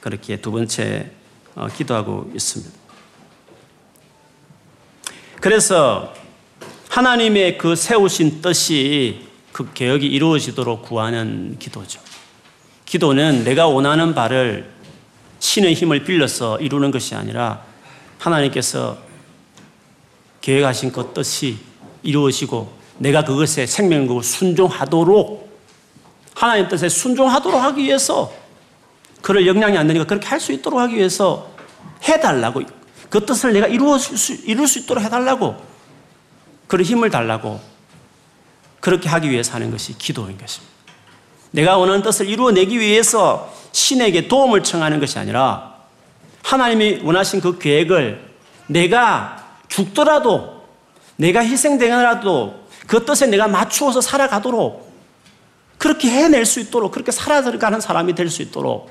그렇게 0.00 0.40
두 0.40 0.52
번째 0.52 1.10
어, 1.54 1.68
기도하고 1.68 2.30
있습니다. 2.34 2.85
그래서 5.46 6.12
하나님의 6.88 7.56
그 7.56 7.76
세우신 7.76 8.42
뜻이 8.42 9.28
그 9.52 9.72
개혁이 9.74 10.04
이루어지도록 10.04 10.82
구하는 10.82 11.54
기도죠. 11.60 12.00
기도는 12.84 13.44
내가 13.44 13.68
원하는 13.68 14.12
바를 14.12 14.68
신의 15.38 15.74
힘을 15.74 16.02
빌려서 16.02 16.58
이루는 16.58 16.90
것이 16.90 17.14
아니라 17.14 17.62
하나님께서 18.18 18.98
계획하신 20.40 20.90
그 20.90 21.12
뜻이 21.14 21.58
이루어지고 22.02 22.72
내가 22.98 23.22
그것에 23.22 23.66
생명력을 23.66 24.24
순종하도록 24.24 25.48
하나님 26.34 26.66
뜻에 26.66 26.88
순종하도록 26.88 27.62
하기 27.62 27.84
위해서 27.84 28.32
그를 29.22 29.46
영향이 29.46 29.78
안 29.78 29.86
되니까 29.86 30.06
그렇게 30.06 30.26
할 30.26 30.40
수 30.40 30.50
있도록 30.50 30.80
하기 30.80 30.96
위해서 30.96 31.54
해달라고 32.02 32.62
그 33.10 33.24
뜻을 33.24 33.52
내가 33.52 33.66
이루어 33.66 33.98
수, 33.98 34.34
이룰 34.44 34.66
수 34.66 34.80
있도록 34.80 35.02
해달라고 35.02 35.56
그런 36.66 36.84
힘을 36.84 37.10
달라고 37.10 37.60
그렇게 38.80 39.08
하기 39.08 39.30
위해서 39.30 39.54
하는 39.54 39.70
것이 39.70 39.96
기도인 39.96 40.38
것입니다. 40.38 40.74
내가 41.50 41.78
원하는 41.78 42.02
뜻을 42.02 42.28
이루어내기 42.28 42.78
위해서 42.78 43.52
신에게 43.72 44.28
도움을 44.28 44.62
청하는 44.62 45.00
것이 45.00 45.18
아니라 45.18 45.76
하나님이 46.42 47.00
원하신 47.02 47.40
그 47.40 47.58
계획을 47.58 48.30
내가 48.66 49.44
죽더라도 49.68 50.64
내가 51.16 51.40
희생되더라도 51.40 52.66
그 52.86 53.04
뜻에 53.04 53.26
내가 53.26 53.48
맞추어서 53.48 54.00
살아가도록 54.00 54.86
그렇게 55.78 56.08
해낼 56.10 56.44
수 56.46 56.60
있도록 56.60 56.92
그렇게 56.92 57.10
살아가는 57.12 57.80
사람이 57.80 58.14
될 58.14 58.30
수 58.30 58.42
있도록 58.42 58.90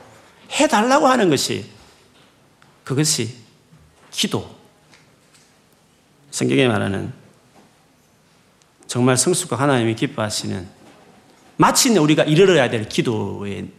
해달라고 0.51 1.08
하는 1.08 1.30
것이 1.30 1.65
그것이 2.84 3.44
기도. 4.15 4.49
성경에 6.32 6.67
말하는 6.69 7.12
정말 8.88 9.17
성숙과 9.17 9.58
하나님이 9.58 9.95
기뻐하시는 9.95 10.67
마침내 11.58 11.99
우리가 11.99 12.23
이르러야 12.23 12.69
될 12.69 12.88
기도의 12.88 13.69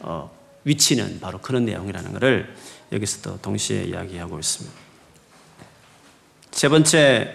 어, 0.00 0.36
위치는 0.64 1.20
바로 1.20 1.38
그런 1.38 1.64
내용이라는 1.64 2.12
것을 2.12 2.54
여기서도 2.90 3.40
동시에 3.40 3.84
이야기하고 3.84 4.38
있습니다. 4.38 4.76
세 6.50 6.68
번째 6.68 7.34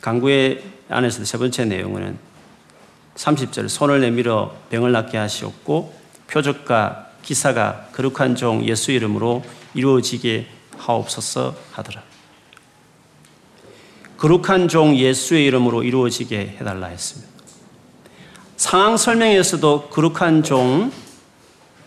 강구의 0.00 0.62
안에서도 0.88 1.24
세 1.24 1.36
번째 1.36 1.64
내용은 1.64 2.16
30절 3.16 3.68
손을 3.68 4.00
내밀어 4.00 4.56
병을 4.70 4.92
낫게 4.92 5.18
하시었고 5.18 5.94
표적과 6.28 7.10
기사가 7.22 7.88
거룩한 7.92 8.36
종 8.36 8.64
예수 8.64 8.92
이름으로 8.92 9.44
이루어지게 9.74 10.55
하옵소서 10.78 11.54
하더라. 11.72 12.02
거룩한 14.16 14.68
종 14.68 14.96
예수의 14.96 15.44
이름으로 15.46 15.82
이루어지게 15.82 16.56
해달라 16.58 16.86
했습니다. 16.86 17.32
상황 18.56 18.96
설명에서도 18.96 19.88
거룩한 19.90 20.42
종 20.42 20.90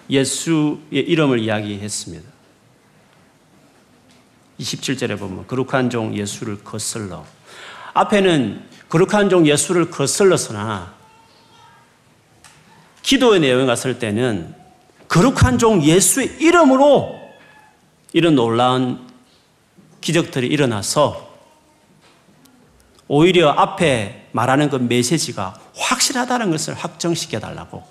예수의 0.10 0.80
이름을 0.92 1.40
이야기했습니다. 1.40 2.30
27절에 4.60 5.18
보면 5.18 5.48
거룩한 5.48 5.90
종 5.90 6.16
예수를 6.16 6.64
거슬러 6.64 7.26
앞에는 7.94 8.68
거룩한 8.90 9.30
종 9.30 9.48
예수를 9.48 9.90
거슬러서나 9.90 10.94
기도의 13.02 13.40
내용에 13.40 13.66
갔을 13.66 13.98
때는 13.98 14.54
거룩한 15.08 15.58
종 15.58 15.82
예수의 15.82 16.38
이름으로 16.40 17.19
이런 18.14 18.36
놀라운 18.36 19.08
기적들이 20.02 20.48
일어나서 20.48 21.30
오히려 23.08 23.50
앞에 23.50 24.30
말하는 24.32 24.70
그 24.70 24.76
메시지가 24.78 25.60
확실하다는 25.76 26.52
것을 26.52 26.74
확정시켜 26.76 27.40
달라고. 27.40 27.84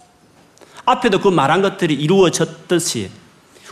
앞에도 0.84 1.20
그 1.20 1.28
말한 1.28 1.60
것들이 1.60 1.94
이루어졌듯이 1.94 3.10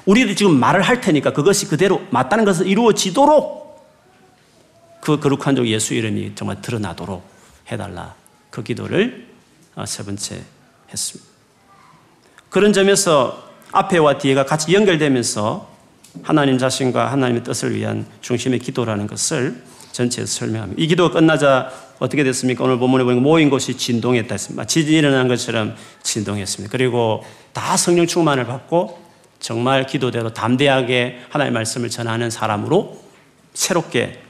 우리도 0.05 0.35
지금 0.35 0.59
말을 0.59 0.83
할 0.83 1.01
테니까 1.01 1.33
그것이 1.33 1.67
그대로 1.67 2.03
맞다는 2.11 2.45
것을 2.45 2.67
이루어지도록 2.67 3.67
그 5.01 5.19
거룩한 5.19 5.57
종 5.57 5.67
예수 5.67 5.95
이름이 5.95 6.35
정말 6.35 6.61
드러나도록 6.61 7.25
해달라. 7.71 8.15
그 8.51 8.63
기도를 8.63 9.29
어, 9.75 9.87
세 9.87 10.05
번째 10.05 10.43
했습니다. 10.91 11.31
그런 12.49 12.73
점에서 12.73 13.51
앞에와 13.73 14.19
뒤에가 14.19 14.47
같이 14.47 14.73
연결되면서 14.73 15.76
하나님 16.23 16.59
자신과 16.59 17.13
하나님의 17.13 17.45
뜻을 17.45 17.75
위한 17.75 18.07
중심의 18.21 18.59
기도라는 18.61 19.07
것을 19.07 19.63
전체에서 19.93 20.31
설명합니다. 20.41 20.83
이 20.83 20.87
기도가 20.87 21.19
끝나자 21.19 21.71
어떻게 21.99 22.23
됐습니까? 22.25 22.65
오늘 22.65 22.79
본문에 22.79 23.05
보니까 23.05 23.23
모인 23.23 23.49
곳이 23.49 23.77
진동했다 23.77 24.35
했습니다. 24.35 24.67
지진이 24.67 24.99
일어난 24.99 25.29
것처럼 25.29 25.75
진동했습니다. 26.03 26.71
그리고 26.71 27.25
다 27.53 27.77
성령 27.77 28.07
충만을 28.07 28.45
받고 28.45 28.99
정말 29.41 29.87
기도대로 29.87 30.33
담대하게 30.33 31.21
하나님의 31.31 31.55
말씀을 31.55 31.89
전하는 31.89 32.31
사람으로 32.31 33.01
새롭게 33.55 34.21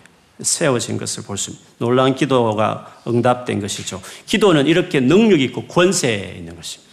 세워진 0.40 0.98
것을 0.98 1.24
볼 1.24 1.36
수 1.36 1.50
있습니다. 1.50 1.74
놀라운 1.78 2.14
기도가 2.14 3.00
응답된 3.08 3.60
것이죠. 3.60 4.00
기도는 4.26 4.66
이렇게 4.66 5.00
능력 5.00 5.40
있고 5.40 5.66
권세 5.66 6.34
있는 6.36 6.54
것입니다. 6.54 6.86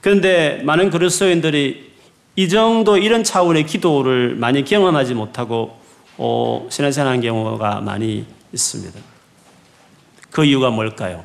그런데 0.00 0.62
많은 0.64 0.90
그리스도인들이 0.90 1.91
이 2.34 2.48
정도 2.48 2.96
이런 2.96 3.24
차원의 3.24 3.66
기도를 3.66 4.34
많이 4.36 4.64
경험하지 4.64 5.14
못하고 5.14 5.78
어, 6.16 6.66
신앙생활하는 6.70 7.20
경우가 7.20 7.80
많이 7.80 8.26
있습니다. 8.52 8.98
그 10.30 10.44
이유가 10.44 10.70
뭘까요? 10.70 11.24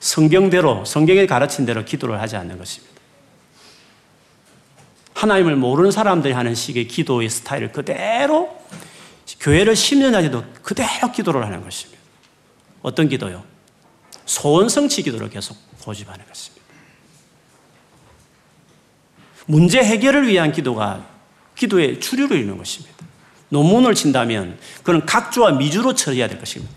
성경대로, 0.00 0.84
성경에 0.84 1.26
가르친 1.26 1.64
대로 1.64 1.84
기도를 1.84 2.20
하지 2.20 2.36
않는 2.36 2.58
것입니다. 2.58 2.94
하나님을 5.14 5.56
모르는 5.56 5.90
사람들이 5.90 6.34
하는 6.34 6.54
식의 6.54 6.88
기도의 6.88 7.30
스타일을 7.30 7.72
그대로 7.72 8.58
교회를 9.40 9.74
10년 9.74 10.12
하지도 10.12 10.44
그대로 10.62 11.10
기도를 11.12 11.44
하는 11.46 11.62
것입니다. 11.62 12.02
어떤 12.82 13.08
기도요? 13.08 13.44
소원성취 14.26 15.02
기도를 15.02 15.30
계속 15.30 15.56
고집하는 15.82 16.26
것입니다. 16.26 16.53
문제 19.46 19.82
해결을 19.82 20.26
위한 20.28 20.52
기도가 20.52 21.04
기도의 21.56 22.00
주류를 22.00 22.38
이루는 22.38 22.58
것입니다. 22.58 22.94
논문을 23.50 23.94
친다면 23.94 24.58
그는 24.82 25.04
각주와 25.06 25.52
미주로 25.52 25.94
처리해야 25.94 26.28
될 26.28 26.38
것입니다. 26.38 26.72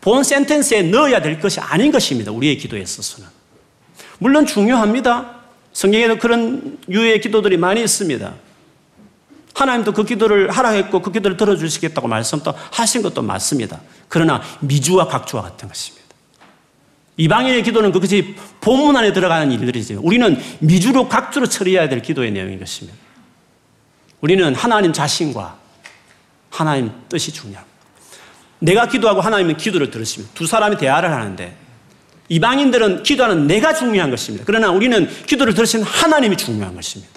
본 0.00 0.22
센텐스에 0.22 0.82
넣어야 0.82 1.22
될 1.22 1.40
것이 1.40 1.60
아닌 1.60 1.90
것입니다. 1.90 2.30
우리의 2.30 2.58
기도에 2.58 2.80
있어서는. 2.80 3.28
물론 4.18 4.44
중요합니다. 4.44 5.40
성경에도 5.72 6.18
그런 6.18 6.78
유의 6.88 7.20
기도들이 7.20 7.56
많이 7.56 7.82
있습니다. 7.82 8.34
하나님도 9.54 9.92
그 9.92 10.04
기도를 10.04 10.50
하라 10.50 10.70
했고 10.70 11.00
그 11.00 11.10
기도를 11.12 11.36
들어주시겠다고 11.36 12.08
말씀도 12.08 12.52
하신 12.72 13.02
것도 13.02 13.22
맞습니다. 13.22 13.80
그러나 14.08 14.42
미주와 14.60 15.06
각주와 15.06 15.42
같은 15.42 15.68
것입니다. 15.68 16.03
이방인의 17.16 17.62
기도는 17.62 17.92
그것이 17.92 18.34
본문 18.60 18.96
안에 18.96 19.12
들어가는 19.12 19.52
일들이죠. 19.52 20.00
우리는 20.02 20.36
미주로 20.60 21.08
각주로 21.08 21.46
처리해야 21.46 21.88
될 21.88 22.02
기도의 22.02 22.32
내용인 22.32 22.58
것입니다. 22.58 22.98
우리는 24.20 24.54
하나님 24.54 24.92
자신과 24.92 25.58
하나님 26.50 26.90
뜻이 27.08 27.32
중요합니다. 27.32 27.74
내가 28.58 28.88
기도하고 28.88 29.20
하나님은 29.20 29.56
기도를 29.56 29.90
들으십니다. 29.90 30.32
두 30.34 30.46
사람이 30.46 30.76
대화를 30.78 31.12
하는데 31.12 31.56
이방인들은 32.28 33.02
기도하는 33.02 33.46
내가 33.46 33.74
중요한 33.74 34.10
것입니다. 34.10 34.44
그러나 34.46 34.70
우리는 34.70 35.06
기도를 35.26 35.54
들으신 35.54 35.82
하나님이 35.82 36.36
중요한 36.36 36.74
것입니다. 36.74 37.12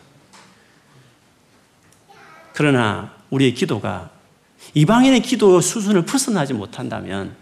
그러나 2.53 3.13
우리의 3.29 3.53
기도가 3.53 4.09
이방인의 4.73 5.21
기도 5.21 5.61
수준을 5.61 6.03
벗어나지 6.03 6.53
못한다면 6.53 7.35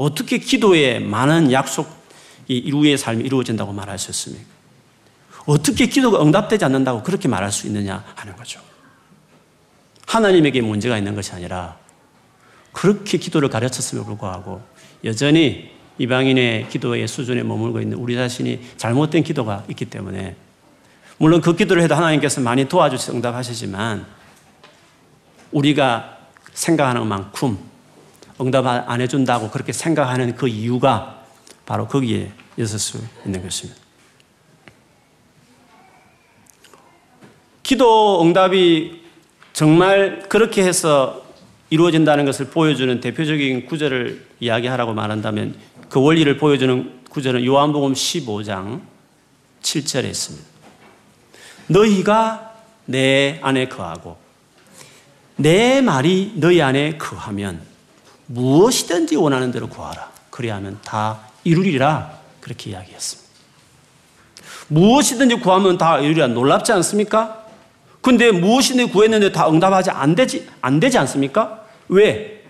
어떻게 0.00 0.38
기도에 0.38 0.98
많은 0.98 1.52
약속이 1.52 1.90
이루의 2.48 2.96
삶이 2.96 3.22
이루어진다고 3.22 3.70
말할 3.74 3.98
수 3.98 4.10
있습니까? 4.12 4.46
어떻게 5.44 5.88
기도가 5.88 6.22
응답되지 6.22 6.64
않는다고 6.64 7.02
그렇게 7.02 7.28
말할 7.28 7.52
수 7.52 7.66
있느냐 7.66 8.02
하는 8.14 8.34
거죠. 8.34 8.60
하나님에게 10.06 10.62
문제가 10.62 10.96
있는 10.96 11.14
것이 11.14 11.32
아니라 11.32 11.76
그렇게 12.72 13.18
기도를 13.18 13.50
가르쳤음에 13.50 14.02
불구하고 14.02 14.62
여전히 15.04 15.70
이방인의 15.98 16.70
기도의 16.70 17.06
수준에 17.06 17.42
머물고 17.42 17.82
있는 17.82 17.98
우리 17.98 18.14
자신이 18.14 18.58
잘못된 18.78 19.22
기도가 19.22 19.64
있기 19.68 19.84
때문에 19.84 20.34
물론 21.18 21.42
그 21.42 21.54
기도를 21.54 21.82
해도 21.82 21.94
하나님께서 21.94 22.40
많이 22.40 22.66
도와주셔서 22.66 23.12
응답하시지만 23.12 24.06
우리가 25.52 26.16
생각하는 26.54 27.06
만큼 27.06 27.69
응답 28.40 28.66
안 28.66 29.00
해준다고 29.00 29.50
그렇게 29.50 29.72
생각하는 29.72 30.34
그 30.34 30.48
이유가 30.48 31.22
바로 31.66 31.86
거기에 31.86 32.32
있을 32.56 32.78
수 32.78 32.98
있는 33.24 33.42
것입니다. 33.42 33.80
기도 37.62 38.22
응답이 38.22 39.02
정말 39.52 40.24
그렇게 40.28 40.64
해서 40.64 41.24
이루어진다는 41.68 42.24
것을 42.24 42.46
보여주는 42.46 43.00
대표적인 43.00 43.66
구절을 43.66 44.26
이야기하라고 44.40 44.92
말한다면 44.92 45.54
그 45.88 46.02
원리를 46.02 46.36
보여주는 46.36 47.00
구절은 47.10 47.44
요한복음 47.44 47.92
15장 47.92 48.80
7절에 49.62 50.04
있습니다. 50.06 50.46
너희가 51.68 52.54
내 52.86 53.38
안에 53.42 53.68
거하고 53.68 54.16
내 55.36 55.80
말이 55.80 56.32
너희 56.36 56.60
안에 56.60 56.98
거하면 56.98 57.69
무엇이든지 58.34 59.16
원하는 59.16 59.50
대로 59.50 59.68
구하라. 59.68 60.08
그리하면 60.30 60.78
다 60.84 61.18
이루리라. 61.42 62.12
그렇게 62.40 62.70
이야기했습니다. 62.70 63.28
무엇이든지 64.68 65.36
구하면 65.36 65.76
다 65.78 65.98
이루리라. 65.98 66.28
놀랍지 66.28 66.70
않습니까? 66.72 67.44
근데 68.00 68.30
무엇이든지 68.30 68.92
구했는데 68.92 69.32
다 69.32 69.48
응답하지 69.48 69.90
안 69.90 70.14
되지, 70.14 70.48
안 70.60 70.78
되지 70.78 70.96
않습니까? 70.98 71.64
왜? 71.88 72.44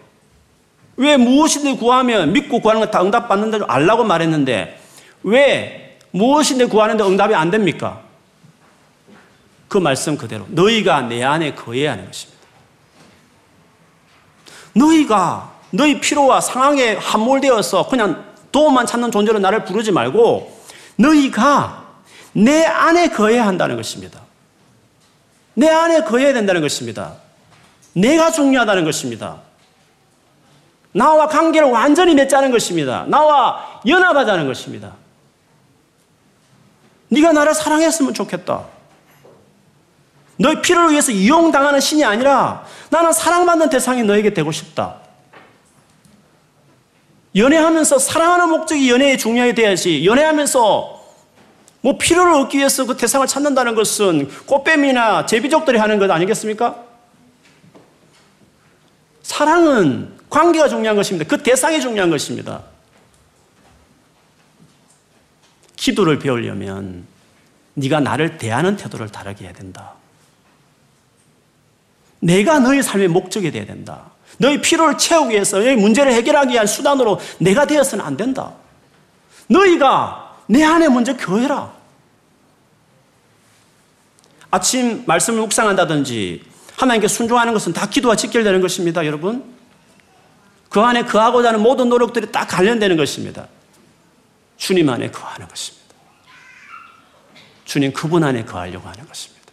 왜 0.97 1.17
무엇이든지 1.17 1.79
구하면 1.79 2.33
믿고 2.35 2.61
구하는 2.61 2.83
거 2.83 2.91
다 2.91 3.03
응답받는다 3.03 3.59
줄 3.59 3.67
알라고 3.71 4.05
말했는데 4.05 4.79
왜 5.23 5.99
무엇인데 6.11 6.67
구하는데 6.67 7.03
응답이 7.03 7.35
안 7.35 7.51
됩니까? 7.51 8.03
그 9.69 9.79
말씀 9.79 10.19
그대로 10.19 10.45
너희가 10.51 11.03
내 11.03 11.23
안에 11.25 11.55
거해야 11.55 11.93
하는 11.93 12.05
것입니다. 12.07 12.39
너희가 14.75 15.60
너희 15.71 16.01
필요와 16.01 16.41
상황에 16.41 16.95
함몰되어서 16.95 17.89
그냥 17.89 18.25
도움만 18.53 18.87
찾는 18.87 19.11
존재로 19.11 19.39
나를 19.39 19.65
부르지 19.65 19.93
말고 19.93 20.61
너희가 20.97 21.85
내 22.33 22.65
안에 22.65 23.09
거해야 23.09 23.47
한다는 23.47 23.77
것입니다. 23.77 24.21
내 25.55 25.69
안에 25.69 26.03
거해야 26.03 26.33
된다는 26.33 26.61
것입니다. 26.61 27.15
내가 27.93 28.31
중요하다는 28.31 28.85
것입니다. 28.85 29.39
나와 30.93 31.29
관계를 31.29 31.69
완전히 31.71 32.15
맺자는 32.15 32.51
것입니다. 32.51 33.05
나와 33.07 33.81
연합하자는 33.87 34.47
것입니다. 34.47 34.93
네가 37.09 37.33
나를 37.33 37.55
사랑했으면 37.55 38.15
좋겠다. 38.15 38.65
너의 40.37 40.63
필요를 40.63 40.93
위해서 40.93 41.13
이용당하는 41.13 41.81
신이 41.81 42.05
아니라 42.05 42.65
나는 42.89 43.13
사랑받는 43.13 43.69
대상이 43.69 44.03
너에게 44.03 44.33
되고 44.33 44.51
싶다. 44.51 44.97
연애하면서 47.35 47.99
사랑하는 47.99 48.49
목적이 48.49 48.91
연애에 48.91 49.17
중요하게 49.17 49.55
돼야지. 49.55 50.05
연애하면서 50.05 51.01
뭐 51.83 51.97
필요를 51.99 52.35
얻기 52.35 52.59
위해서 52.59 52.85
그 52.85 52.97
대상을 52.97 53.27
찾는다는 53.27 53.75
것은 53.75 54.29
꽃뱀이나 54.47 55.27
제비족들이 55.27 55.79
하는 55.79 55.99
것 55.99 56.11
아니겠습니까? 56.11 56.85
사랑은 59.23 60.19
관계가 60.29 60.69
중요한 60.69 60.97
것입니다. 60.97 61.29
그 61.29 61.43
대상이 61.43 61.81
중요한 61.81 62.11
것입니다. 62.11 62.63
기도를 65.77 66.19
배우려면 66.19 67.07
네가 67.75 68.01
나를 68.01 68.37
대하는 68.37 68.77
태도를 68.77 69.09
다르게 69.09 69.45
해야 69.45 69.53
된다. 69.53 69.95
내가 72.21 72.59
너의 72.59 72.83
삶의 72.83 73.09
목적이 73.09 73.51
되어야 73.51 73.67
된다. 73.67 74.11
너의 74.41 74.63
필요를 74.63 74.97
채우기 74.97 75.35
위해서 75.35 75.59
너의 75.59 75.77
문제를 75.77 76.15
해결하기 76.15 76.55
위한 76.55 76.67
수단으로 76.67 77.21
내가 77.39 77.67
되어서는 77.67 78.03
안 78.03 78.17
된다. 78.17 78.55
너희가 79.49 80.39
내 80.47 80.65
안에 80.65 80.89
먼저 80.89 81.15
교회라. 81.15 81.71
아침 84.51 85.05
말씀을 85.07 85.41
묵상한다든지 85.43 86.43
하나님께 86.75 87.07
순종하는 87.07 87.53
것은 87.53 87.75
다 87.75 87.87
기도와 87.87 88.17
직결되는 88.17 88.63
것입니다, 88.63 89.05
여러분. 89.05 89.45
그 90.71 90.81
안에 90.81 91.05
거하고자 91.05 91.49
하는 91.49 91.61
모든 91.61 91.91
노력들이 91.91 92.33
딱 92.33 92.47
관련되는 92.47 92.97
것입니다. 92.97 93.47
주님 94.57 94.89
안에 94.89 95.11
거하는 95.11 95.47
것입니다. 95.49 95.95
주님 97.67 97.93
그분 97.93 98.25
안에 98.25 98.47
거하려고 98.47 98.89
하는 98.89 99.07
것입니다. 99.07 99.53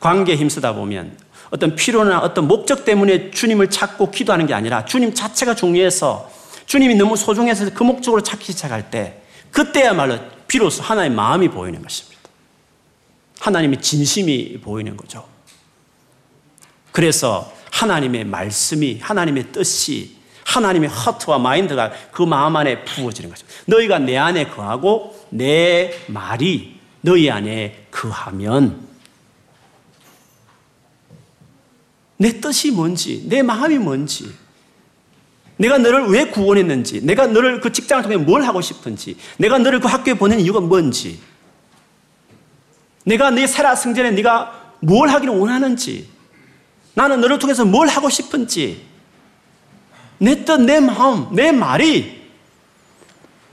관계에 0.00 0.36
힘쓰다 0.36 0.72
보면 0.72 1.25
어떤 1.50 1.74
필요나 1.76 2.20
어떤 2.20 2.48
목적 2.48 2.84
때문에 2.84 3.30
주님을 3.30 3.70
찾고 3.70 4.10
기도하는 4.10 4.46
게 4.46 4.54
아니라 4.54 4.84
주님 4.84 5.14
자체가 5.14 5.54
중요해서 5.54 6.30
주님이 6.66 6.96
너무 6.96 7.16
소중해서 7.16 7.70
그 7.72 7.82
목적으로 7.84 8.22
찾기 8.22 8.52
시작할 8.52 8.90
때 8.90 9.22
그때야말로 9.52 10.18
비로소 10.48 10.82
하나의 10.82 11.10
마음이 11.10 11.48
보이는 11.48 11.80
것입니다. 11.80 12.16
하나님의 13.40 13.80
진심이 13.80 14.60
보이는 14.60 14.96
거죠. 14.96 15.26
그래서 16.92 17.52
하나님의 17.70 18.24
말씀이 18.24 18.98
하나님의 19.00 19.52
뜻이 19.52 20.16
하나님의 20.44 20.88
허트와 20.88 21.38
마인드가 21.38 21.92
그 22.12 22.22
마음 22.22 22.56
안에 22.56 22.84
부어지는 22.84 23.30
거죠. 23.30 23.46
너희가 23.66 23.98
내 23.98 24.16
안에 24.16 24.48
거하고 24.48 25.14
내 25.30 25.92
말이 26.06 26.80
너희 27.00 27.30
안에 27.30 27.86
거하면 27.90 28.85
내 32.18 32.40
뜻이 32.40 32.70
뭔지, 32.70 33.24
내 33.28 33.42
마음이 33.42 33.78
뭔지, 33.78 34.32
내가 35.58 35.78
너를 35.78 36.06
왜 36.08 36.26
구원했는지, 36.26 37.04
내가 37.04 37.26
너를 37.26 37.60
그 37.60 37.72
직장을 37.72 38.02
통해 38.02 38.16
뭘 38.16 38.42
하고 38.42 38.60
싶은지, 38.60 39.16
내가 39.38 39.58
너를 39.58 39.80
그 39.80 39.88
학교에 39.88 40.14
보낸 40.14 40.40
이유가 40.40 40.60
뭔지, 40.60 41.20
내가 43.04 43.30
네 43.30 43.46
세라 43.46 43.74
승전에 43.74 44.10
네가 44.12 44.74
뭘 44.80 45.08
하기를 45.08 45.34
원하는지, 45.34 46.08
나는 46.94 47.20
너를 47.20 47.38
통해서 47.38 47.64
뭘 47.64 47.88
하고 47.88 48.08
싶은지, 48.08 48.82
내 50.18 50.44
뜻, 50.44 50.60
내 50.60 50.80
마음, 50.80 51.34
내 51.34 51.52
말이 51.52 52.16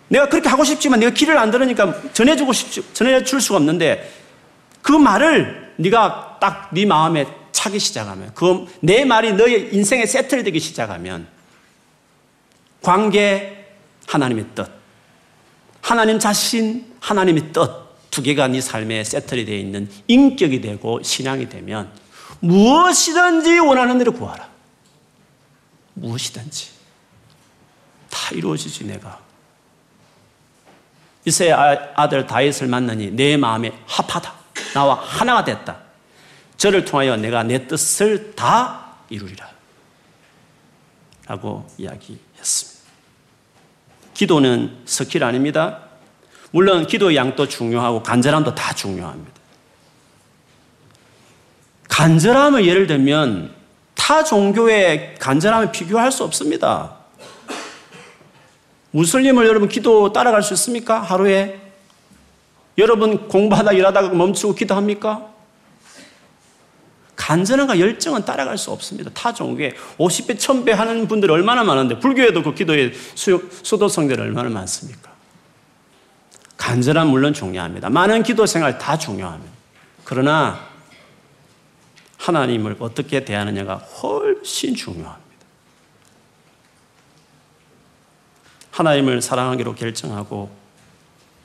내가 0.08 0.30
그렇게 0.30 0.48
하고 0.48 0.64
싶지만 0.64 1.00
내가 1.00 1.12
길을 1.12 1.38
안 1.38 1.50
들으니까 1.52 2.14
전해주고 2.14 2.54
싶, 2.54 2.94
전해줄 2.94 3.42
수가 3.42 3.58
없는데 3.58 4.12
그 4.82 4.92
말을 4.92 5.74
네가 5.78 6.38
딱 6.40 6.70
네 6.72 6.86
마음에 6.86 7.26
차기 7.54 7.80
시작하면 7.80 8.34
그 8.34 8.66
내 8.82 9.06
말이 9.06 9.34
너의 9.34 9.74
인생에 9.74 10.06
세틀되기 10.06 10.60
시작하면 10.60 11.28
관계 12.82 13.66
하나님의 14.08 14.46
뜻, 14.54 14.70
하나님 15.82 16.20
자신 16.20 16.94
하나님의 17.00 17.54
뜻 17.54 17.84
두 18.14 18.22
개가 18.22 18.48
네 18.48 18.62
삶에 18.62 19.04
세틀이 19.04 19.44
되어 19.44 19.58
있는 19.58 19.90
인격이 20.08 20.62
되고 20.62 21.02
신앙이 21.02 21.50
되면 21.50 21.92
무엇이든지 22.42 23.58
원하는 23.58 23.98
대로 23.98 24.14
구하라. 24.14 24.48
무엇이든지 25.96 26.70
다 28.12 28.20
이루어지지 28.34 28.86
내가. 28.86 29.20
이세 31.26 31.52
아들 31.52 32.28
다윗을 32.28 32.68
만나니 32.68 33.10
내 33.14 33.36
마음에 33.36 33.72
합하다. 33.88 34.32
나와 34.76 34.94
하나가 34.94 35.44
됐다. 35.44 35.80
저를 36.64 36.86
통하여 36.86 37.18
내가 37.18 37.44
내 37.44 37.68
뜻을 37.68 38.36
다 38.38 38.94
이루리라. 39.10 39.50
라고 41.28 41.68
이야기했습니다. 41.78 42.90
기도는 44.14 44.78
스킬 44.86 45.26
아닙니다. 45.26 45.82
물론 46.52 46.88
기도의 46.88 47.18
양도 47.18 47.50
중요하고 47.50 48.02
간절함도 48.02 48.56
다 48.56 48.74
중요합니다. 48.74 49.34
간절함을 51.90 52.66
예를 52.66 52.88
들면 52.88 53.54
타 53.94 54.24
종교의 54.24 55.16
간절함을 55.20 55.74
비교할 55.74 56.14
수 56.14 56.24
없습니다. 56.24 56.96
무슬림을 58.92 59.46
여러분 59.48 59.68
기도 59.68 60.14
따라갈 60.14 60.42
수 60.42 60.54
있습니까? 60.54 61.02
하루에? 61.02 61.60
여러분 62.78 63.28
공부하다 63.28 63.74
일하다가 63.74 64.10
멈추고 64.12 64.56
기도합니까? 64.56 65.33
간절함과 67.24 67.80
열정은 67.80 68.26
따라갈 68.26 68.58
수 68.58 68.70
없습니다. 68.72 69.10
타 69.14 69.34
종교에 69.34 69.74
50배, 69.98 70.36
1000배 70.38 70.72
하는 70.72 71.08
분들 71.08 71.32
얼마나 71.32 71.64
많은데 71.64 71.98
불교에도 71.98 72.44
그 72.44 72.54
기도의 72.54 72.92
수도성들 73.16 74.20
얼마나 74.20 74.50
많습니까? 74.50 75.10
간절함 76.58 77.08
물론 77.08 77.34
중요합니다. 77.34 77.90
많은 77.90 78.24
기도 78.24 78.46
생활 78.46 78.78
다 78.78 78.98
중요합니다. 78.98 79.54
그러나 80.04 80.68
하나님을 82.18 82.76
어떻게 82.80 83.24
대하느냐가 83.24 83.76
훨씬 83.76 84.76
중요합니다. 84.76 85.24
하나님을 88.72 89.22
사랑하기로 89.22 89.76
결정하고 89.76 90.52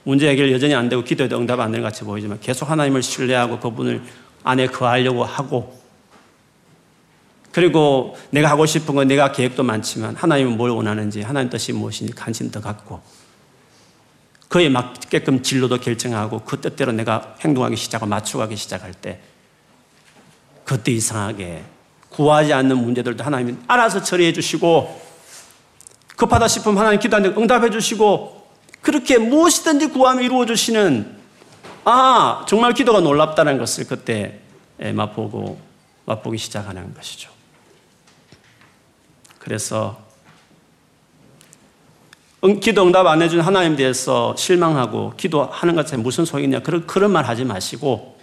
문제 0.03 0.29
해결 0.29 0.51
여전히 0.51 0.75
안 0.75 0.89
되고 0.89 1.05
기도에도 1.05 1.39
응답 1.39 1.61
안 1.61 1.71
되는 1.71 1.83
것 1.83 1.93
같이 1.93 2.03
보이지만 2.03 2.41
계속 2.41 2.69
하나님을 2.69 3.01
신뢰하고 3.01 3.61
그분을 3.61 4.03
안에 4.45 4.67
거하려고 4.69 5.25
하고. 5.25 5.79
그리고 7.53 8.17
내가 8.31 8.51
하고 8.51 8.67
싶은 8.67 8.95
건 8.95 9.09
내가 9.09 9.33
계획도 9.33 9.63
많지만 9.63 10.15
하나님은 10.15 10.57
뭘 10.57 10.71
원하는지 10.71 11.23
하나님 11.23 11.51
뜻이 11.51 11.73
무엇인지 11.73 12.13
관심 12.13 12.51
더 12.51 12.61
갖고 12.61 13.01
그에 14.49 14.69
맞게끔 14.69 15.43
진로도 15.43 15.79
결정하고 15.81 16.41
그 16.41 16.61
뜻대로 16.61 16.93
내가 16.93 17.37
행동하기 17.41 17.77
시작하고 17.77 18.09
맞춰가기 18.09 18.57
시작할 18.57 18.95
때 18.95 19.21
그때 20.65 20.93
이상하게 20.93 21.65
구하지 22.11 22.53
않는 22.53 22.79
문제들도 22.79 23.25
하나님이 23.25 23.57
알아서 23.67 24.03
처리해 24.03 24.33
주시고 24.33 25.09
급하다 26.17 26.49
싶으면 26.49 26.79
하나님 26.79 27.01
기도하는데 27.01 27.41
응답해 27.41 27.71
주시고 27.71 28.47
그렇게 28.81 29.19
무엇이든지 29.19 29.89
구하면 29.89 30.25
이루어 30.25 30.47
주시는 30.47 31.18
아 31.91 32.45
정말 32.47 32.75
기도가 32.75 33.01
놀랍다는 33.01 33.57
것을 33.57 33.87
그때 33.87 34.41
맛보고 34.93 35.59
맛보기 36.05 36.37
시작하는 36.37 36.93
것이죠. 36.93 37.31
그래서 39.39 39.99
기도 42.61 42.83
응답 42.83 43.07
안 43.07 43.23
해준 43.23 43.41
하나님 43.41 43.75
대해서 43.75 44.37
실망하고 44.37 45.15
기도하는 45.17 45.75
것에 45.77 45.97
무슨 45.97 46.27
소용이냐 46.27 46.61
그런 46.61 46.87
그런 46.87 47.11
말 47.11 47.25
하지 47.25 47.47
마시고 47.47 48.19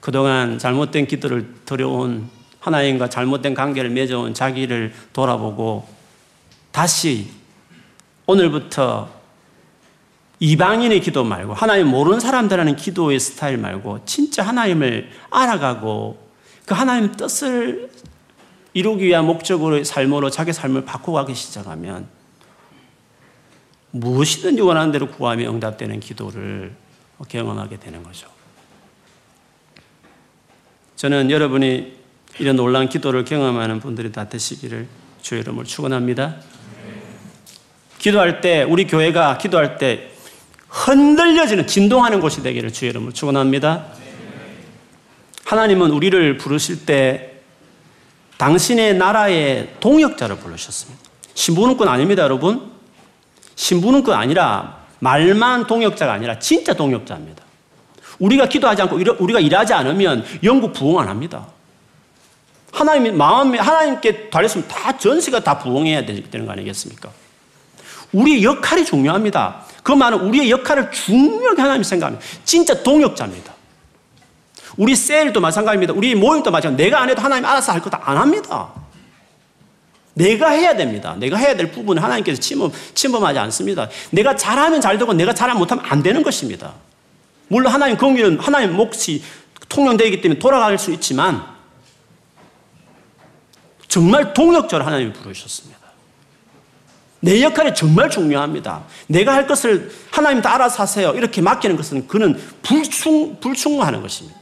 그동안 0.00 0.58
잘못된 0.58 1.06
기도를 1.06 1.54
드려온 1.64 2.28
하나님과 2.58 3.08
잘못된 3.08 3.54
관계를 3.54 3.88
맺어온 3.90 4.34
자기를 4.34 4.92
돌아보고 5.12 5.86
다시 6.72 7.30
오늘부터 8.26 9.19
이방인의 10.40 11.00
기도 11.00 11.22
말고 11.22 11.52
하나님 11.52 11.88
모르는 11.88 12.18
사람들하는 12.18 12.76
기도의 12.76 13.20
스타일 13.20 13.58
말고 13.58 14.06
진짜 14.06 14.42
하나님을 14.42 15.10
알아가고 15.30 16.30
그 16.64 16.74
하나님 16.74 17.12
뜻을 17.12 17.90
이루기 18.72 19.04
위한 19.04 19.26
목적으로 19.26 19.84
삶으로 19.84 20.30
자기 20.30 20.52
삶을 20.52 20.84
바꿔가기 20.86 21.34
시작하면 21.34 22.08
무엇이든지 23.90 24.62
원하는 24.62 24.92
대로 24.92 25.08
구하며 25.08 25.50
응답되는 25.50 26.00
기도를 26.00 26.74
경험하게 27.28 27.78
되는 27.78 28.02
거죠. 28.02 28.28
저는 30.96 31.30
여러분이 31.30 31.98
이런 32.38 32.56
놀라운 32.56 32.88
기도를 32.88 33.24
경험하는 33.24 33.80
분들이 33.80 34.10
다 34.12 34.28
되시기를 34.28 34.86
주의 35.20 35.42
이름을 35.42 35.64
축원합니다. 35.64 36.36
기도할 37.98 38.40
때 38.40 38.62
우리 38.62 38.86
교회가 38.86 39.36
기도할 39.36 39.76
때 39.76 40.10
흔들려지는 40.70 41.66
진동하는 41.66 42.20
곳이 42.20 42.42
되기를 42.42 42.72
주의 42.72 42.90
이름을 42.90 43.12
축원합니다. 43.12 43.86
하나님은 45.44 45.90
우리를 45.90 46.36
부르실 46.38 46.86
때 46.86 47.32
당신의 48.38 48.96
나라의 48.96 49.74
동역자를 49.80 50.36
부르셨습니다. 50.36 51.00
신부는 51.34 51.76
건 51.76 51.88
아닙니다, 51.88 52.22
여러분. 52.22 52.70
신부는 53.56 54.04
그 54.04 54.14
아니라 54.14 54.78
말만 55.00 55.66
동역자가 55.66 56.12
아니라 56.12 56.38
진짜 56.38 56.72
동역자입니다. 56.72 57.42
우리가 58.20 58.46
기도하지 58.46 58.82
않고 58.82 58.96
우리가 59.18 59.40
일하지 59.40 59.74
않으면 59.74 60.24
영국 60.44 60.72
부흥 60.72 60.98
안 60.98 61.08
합니다. 61.08 61.46
하나님이 62.72 63.10
마음에 63.10 63.58
하나님께 63.58 64.30
달렸으면 64.30 64.68
다 64.68 64.96
전세가 64.96 65.40
다 65.40 65.58
부흥해야 65.58 66.06
되는 66.06 66.46
거 66.46 66.52
아니겠습니까? 66.52 67.10
우리의 68.12 68.44
역할이 68.44 68.84
중요합니다. 68.84 69.64
그 69.82 69.92
말은 69.92 70.20
우리의 70.20 70.50
역할을 70.50 70.90
중요하게 70.90 71.60
하나님이 71.60 71.84
생각합니다. 71.84 72.24
진짜 72.44 72.82
동역자입니다. 72.82 73.54
우리 74.76 74.94
셀도 74.94 75.40
마찬가지입니다. 75.40 75.92
우리 75.94 76.14
모임도 76.14 76.50
마찬가지. 76.50 76.82
내가 76.82 77.02
안 77.02 77.10
해도 77.10 77.20
하나님 77.20 77.44
알아서 77.44 77.72
할 77.72 77.80
것도 77.80 77.96
안 78.00 78.16
합니다. 78.16 78.70
내가 80.14 80.50
해야 80.50 80.76
됩니다. 80.76 81.14
내가 81.18 81.36
해야 81.36 81.56
될 81.56 81.70
부분을 81.72 82.02
하나님께서 82.02 82.40
침범, 82.40 82.72
침범하지 82.94 83.38
않습니다. 83.38 83.88
내가 84.10 84.36
잘하면 84.36 84.80
잘 84.80 84.98
되고 84.98 85.12
내가 85.12 85.32
잘하면 85.32 85.58
못하면 85.58 85.84
안 85.86 86.02
되는 86.02 86.22
것입니다. 86.22 86.74
물론 87.48 87.72
하나님 87.72 87.96
공의는 87.96 88.38
하나님 88.38 88.74
몫이 88.74 89.22
통용되기 89.68 90.20
때문에 90.20 90.38
돌아갈 90.38 90.78
수 90.78 90.92
있지만 90.92 91.44
정말 93.88 94.32
동역자를 94.34 94.86
하나님이 94.86 95.12
부르셨습니다. 95.12 95.79
내 97.20 97.42
역할이 97.42 97.74
정말 97.74 98.08
중요합니다. 98.08 98.82
내가 99.06 99.34
할 99.34 99.46
것을 99.46 99.92
하나님 100.10 100.40
다 100.42 100.54
알아서 100.54 100.82
하세요. 100.82 101.12
이렇게 101.12 101.42
맡기는 101.42 101.76
것은 101.76 102.08
그는 102.08 102.40
불충, 102.62 103.38
불충하는 103.40 104.00
것입니다. 104.00 104.38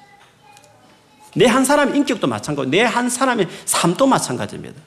내 1.34 1.46
한 1.46 1.64
사람의 1.64 1.96
인격도 1.96 2.26
마찬가지고 2.26 2.70
내 2.70 2.82
한 2.82 3.08
사람의 3.08 3.48
삶도 3.64 4.06
마찬가지입니다. 4.06 4.80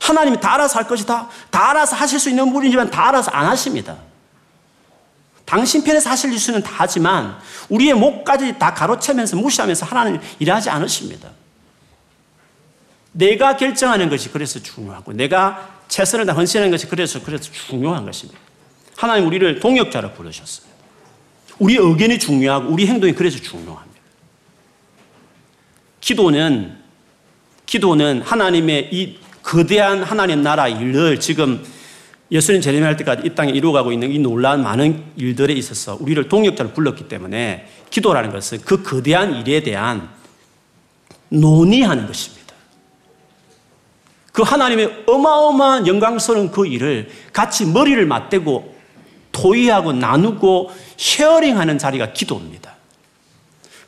하나님이 0.00 0.40
다 0.40 0.54
알아서 0.54 0.78
할 0.78 0.86
것이다. 0.88 1.28
다 1.50 1.70
알아서 1.70 1.96
하실 1.96 2.18
수 2.18 2.28
있는 2.28 2.52
분이지만 2.52 2.90
다 2.90 3.08
알아서 3.08 3.30
안 3.30 3.46
하십니다. 3.46 3.96
당신 5.44 5.84
편에서 5.84 6.10
하실 6.10 6.36
수는 6.38 6.62
다 6.62 6.70
하지만 6.76 7.36
우리의 7.68 7.94
목까지 7.94 8.58
다 8.58 8.72
가로채면서 8.72 9.36
무시하면서 9.36 9.86
하나님 9.86 10.20
일하지 10.38 10.70
않으십니다. 10.70 11.30
내가 13.12 13.56
결정하는 13.56 14.08
것이 14.08 14.30
그래서 14.30 14.58
중요하고 14.58 15.12
내가 15.12 15.73
최선을 15.88 16.26
다 16.26 16.32
헌신하는 16.32 16.70
것이 16.70 16.86
그래서 16.86 17.22
그래서 17.22 17.50
중요한 17.52 18.04
것입니다. 18.04 18.40
하나님 18.96 19.26
우리를 19.26 19.60
동역자로 19.60 20.12
부르셨습니다. 20.12 20.74
우리 21.58 21.76
의견이 21.76 22.18
중요하고 22.18 22.68
우리 22.68 22.86
행동이 22.86 23.12
그래서 23.12 23.38
중요합니다. 23.38 24.00
기도는 26.00 26.76
기도는 27.66 28.22
하나님의 28.22 28.90
이 28.92 29.18
거대한 29.42 30.02
하나님 30.02 30.42
나라 30.42 30.68
일을 30.68 31.20
지금 31.20 31.64
예수님 32.30 32.60
재림할 32.60 32.96
때까지 32.96 33.26
이 33.26 33.34
땅에 33.34 33.52
이루어가고 33.52 33.92
있는 33.92 34.10
이 34.10 34.18
놀라운 34.18 34.62
많은 34.62 35.04
일들에 35.16 35.52
있어서 35.54 35.96
우리를 36.00 36.28
동역자로 36.28 36.72
불렀기 36.72 37.08
때문에 37.08 37.68
기도라는 37.90 38.32
것은 38.32 38.60
그 38.62 38.82
거대한 38.82 39.36
일에 39.36 39.62
대한 39.62 40.08
논의하는 41.28 42.06
것입니다. 42.06 42.43
그 44.34 44.42
하나님의 44.42 45.04
어마어마한 45.06 45.86
영광스러운 45.86 46.50
그 46.50 46.66
일을 46.66 47.08
같이 47.32 47.64
머리를 47.66 48.04
맞대고 48.04 48.74
토의하고 49.30 49.92
나누고 49.92 50.72
쉐어링하는 50.96 51.78
자리가 51.78 52.12
기도입니다. 52.12 52.74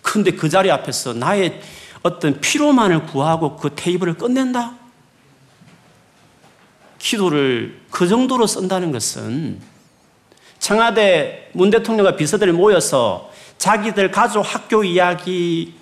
그런데 0.03 0.30
그 0.30 0.49
자리 0.49 0.70
앞에서 0.70 1.14
나의 1.14 1.61
어떤 2.03 2.40
피로만을 2.40 3.07
구하고 3.07 3.57
그 3.57 3.70
테이블을 3.74 4.14
끝낸다? 4.14 4.74
기도를 7.01 7.80
그 7.90 8.07
정도로 8.07 8.47
쓴다는 8.47 8.92
것은 8.92 9.61
청와대 10.61 11.51
문 11.55 11.70
대통령과 11.70 12.14
비서들이 12.14 12.53
모여서 12.53 13.32
자기들 13.59 14.12
가족 14.12 14.42
학교 14.42 14.84
이야기, 14.84 15.74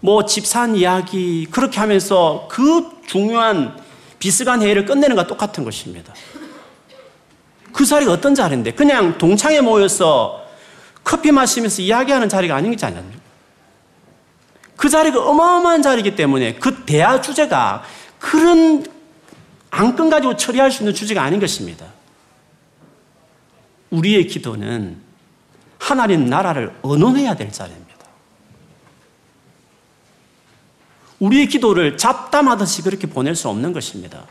뭐 0.00 0.26
집산 0.26 0.76
이야기 0.76 1.46
그렇게 1.50 1.80
하면서 1.80 2.46
그 2.50 2.90
중요한 3.06 3.81
비스간 4.22 4.62
회의를 4.62 4.84
끝내는 4.84 5.16
것과 5.16 5.26
똑같은 5.26 5.64
것입니다. 5.64 6.14
그 7.72 7.84
자리가 7.84 8.12
어떤 8.12 8.36
자리인데 8.36 8.70
그냥 8.70 9.18
동창회 9.18 9.62
모여서 9.62 10.46
커피 11.02 11.32
마시면서 11.32 11.82
이야기하는 11.82 12.28
자리가 12.28 12.54
아닌 12.54 12.76
게 12.76 12.86
아니에요. 12.86 13.02
그 14.76 14.88
자리가 14.88 15.28
어마어마한 15.28 15.82
자리이기 15.82 16.14
때문에 16.14 16.54
그 16.54 16.84
대화 16.84 17.20
주제가 17.20 17.82
그런 18.20 18.86
안건 19.70 20.08
가지고 20.08 20.36
처리할 20.36 20.70
수 20.70 20.84
있는 20.84 20.94
주제가 20.94 21.20
아닌 21.20 21.40
것입니다. 21.40 21.86
우리의 23.90 24.28
기도는 24.28 24.98
하나님 25.80 26.26
나라를 26.26 26.72
언론해야 26.82 27.34
될 27.34 27.50
자리입니다. 27.50 27.81
우리의 31.22 31.46
기도를 31.46 31.96
잡담하듯이 31.96 32.82
그렇게 32.82 33.06
보낼 33.06 33.36
수 33.36 33.48
없는 33.48 33.72
것입니다. 33.72 34.26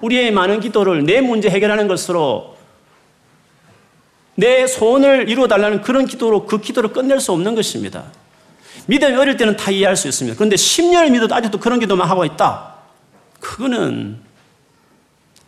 우리의 0.00 0.30
많은 0.30 0.60
기도를 0.60 1.04
내 1.04 1.20
문제 1.20 1.50
해결하는 1.50 1.88
것으로 1.88 2.56
내 4.36 4.68
소원을 4.68 5.28
이루어달라는 5.28 5.82
그런 5.82 6.06
기도로 6.06 6.46
그 6.46 6.60
기도를 6.60 6.92
끝낼 6.92 7.18
수 7.18 7.32
없는 7.32 7.56
것입니다. 7.56 8.04
믿음이 8.86 9.16
어릴 9.16 9.36
때는 9.36 9.56
다 9.56 9.72
이해할 9.72 9.96
수 9.96 10.06
있습니다. 10.06 10.36
그런데 10.36 10.54
10년을 10.54 11.10
믿어도 11.10 11.34
아직도 11.34 11.58
그런 11.58 11.80
기도만 11.80 12.08
하고 12.08 12.24
있다. 12.24 12.76
그거는 13.40 14.20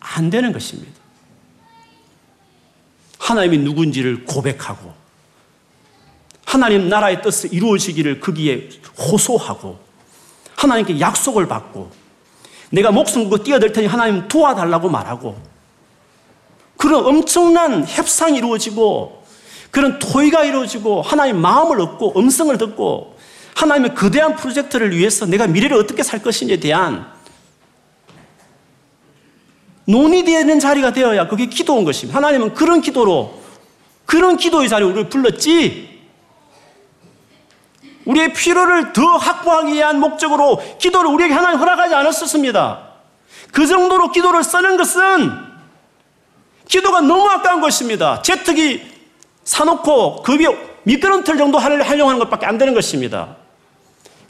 안 0.01 0.29
되는 0.29 0.51
것입니다. 0.51 0.91
하나님이 3.17 3.59
누군지를 3.59 4.25
고백하고 4.25 4.93
하나님 6.43 6.89
나라의 6.89 7.21
뜻이 7.21 7.47
이루어지기를 7.47 8.19
거기에 8.19 8.69
호소하고 8.97 9.84
하나님께 10.55 10.99
약속을 10.99 11.47
받고 11.47 11.91
내가 12.71 12.91
목숨 12.91 13.29
걸고 13.29 13.43
뛰어들 13.43 13.71
테니 13.71 13.87
하나님 13.87 14.27
도와달라고 14.27 14.89
말하고 14.89 15.37
그런 16.77 17.05
엄청난 17.05 17.85
협상이 17.85 18.37
이루어지고 18.37 19.23
그런 19.71 19.99
토의가 19.99 20.43
이루어지고 20.43 21.01
하나님 21.01 21.39
마음을 21.39 21.79
얻고 21.81 22.17
음성을 22.17 22.57
듣고 22.57 23.15
하나님의 23.55 23.95
거대한 23.95 24.35
프로젝트를 24.35 24.95
위해서 24.95 25.25
내가 25.25 25.47
미래를 25.47 25.77
어떻게 25.77 26.03
살 26.03 26.21
것인지에 26.21 26.59
대한 26.59 27.05
논의되는 29.85 30.59
자리가 30.59 30.93
되어야 30.93 31.27
그게 31.27 31.45
기도인 31.45 31.85
것입니다. 31.85 32.17
하나님은 32.17 32.53
그런 32.53 32.81
기도로 32.81 33.39
그런 34.05 34.37
기도의 34.37 34.67
자리에 34.69 34.87
우리를 34.87 35.09
불렀지 35.09 35.94
우리의 38.05 38.33
필요를 38.33 38.93
더 38.93 39.17
확보하기 39.17 39.73
위한 39.73 39.99
목적으로 39.99 40.61
기도를 40.79 41.09
우리에게 41.09 41.33
하나님 41.33 41.59
허락하지 41.59 41.95
않았었습니다. 41.95 42.79
그 43.51 43.67
정도로 43.67 44.11
기도를 44.11 44.43
쓰는 44.43 44.77
것은 44.77 45.31
기도가 46.67 47.01
너무 47.01 47.27
아까운 47.29 47.61
것입니다. 47.61 48.21
제특이 48.21 48.81
사놓고 49.43 50.23
급이 50.23 50.47
미끄럼틀 50.83 51.37
정도 51.37 51.57
활용하는 51.57 52.19
것밖에 52.19 52.45
안 52.45 52.57
되는 52.57 52.73
것입니다. 52.73 53.35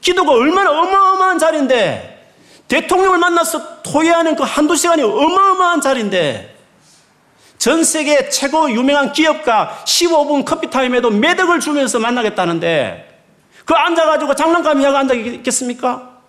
기도가 0.01 0.31
얼마나 0.31 0.71
어마어마한 0.71 1.39
자리인데 1.39 2.15
대통령을 2.67 3.17
만나서 3.17 3.81
토의하는 3.83 4.35
그 4.35 4.43
한두 4.43 4.75
시간이 4.75 5.01
어마어마한 5.01 5.81
자리인데 5.81 6.55
전 7.57 7.83
세계 7.83 8.29
최고 8.29 8.69
유명한 8.71 9.11
기업가 9.11 9.81
15분 9.85 10.45
커피 10.45 10.69
타임에도 10.69 11.09
매덕을 11.09 11.59
주면서 11.59 11.99
만나겠다는데 11.99 13.14
그 13.65 13.73
앉아가지고 13.73 14.35
장난감이 14.35 14.83
하고 14.85 14.97
앉아 14.97 15.13
있겠습니까? 15.15 16.19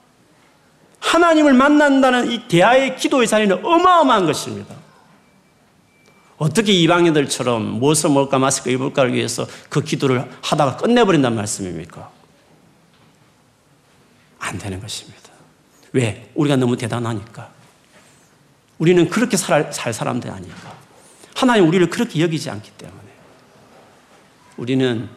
하나님을 1.01 1.53
만난다는 1.53 2.30
이 2.30 2.49
대화의 2.49 2.97
기도의 2.97 3.28
자리는 3.28 3.64
어마어마한 3.64 4.26
것입니다. 4.26 4.74
어떻게 6.39 6.72
이방인들처럼 6.72 7.78
무엇을 7.78 8.11
먹을까 8.11 8.39
마실까 8.39 8.70
입을까를 8.70 9.14
위해서 9.14 9.47
그 9.68 9.82
기도를 9.82 10.30
하다가 10.43 10.76
끝내버린단 10.78 11.34
말씀입니까? 11.34 12.11
안 14.39 14.59
되는 14.59 14.80
것입니다. 14.80 15.30
왜? 15.93 16.30
우리가 16.34 16.57
너무 16.57 16.76
대단하니까. 16.76 17.51
우리는 18.78 19.09
그렇게 19.09 19.37
살, 19.37 19.72
살 19.72 19.93
사람들 19.93 20.30
아니까. 20.30 20.74
하나님 21.34 21.68
우리를 21.68 21.89
그렇게 21.89 22.20
여기지 22.20 22.51
않기 22.51 22.70
때문에. 22.72 23.03
우리는 24.59 25.09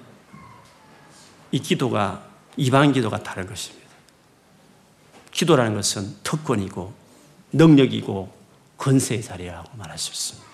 이 1.51 1.59
기도가 1.59 2.23
이방 2.57 2.91
기도가 2.91 3.21
다른 3.23 3.47
것입니다. 3.47 3.87
기도라는 5.31 5.75
것은 5.75 6.15
특권이고 6.23 6.93
능력이고 7.53 8.31
권세의 8.77 9.23
자리라고 9.23 9.69
말할 9.77 9.97
수 9.97 10.11
있습니다. 10.11 10.49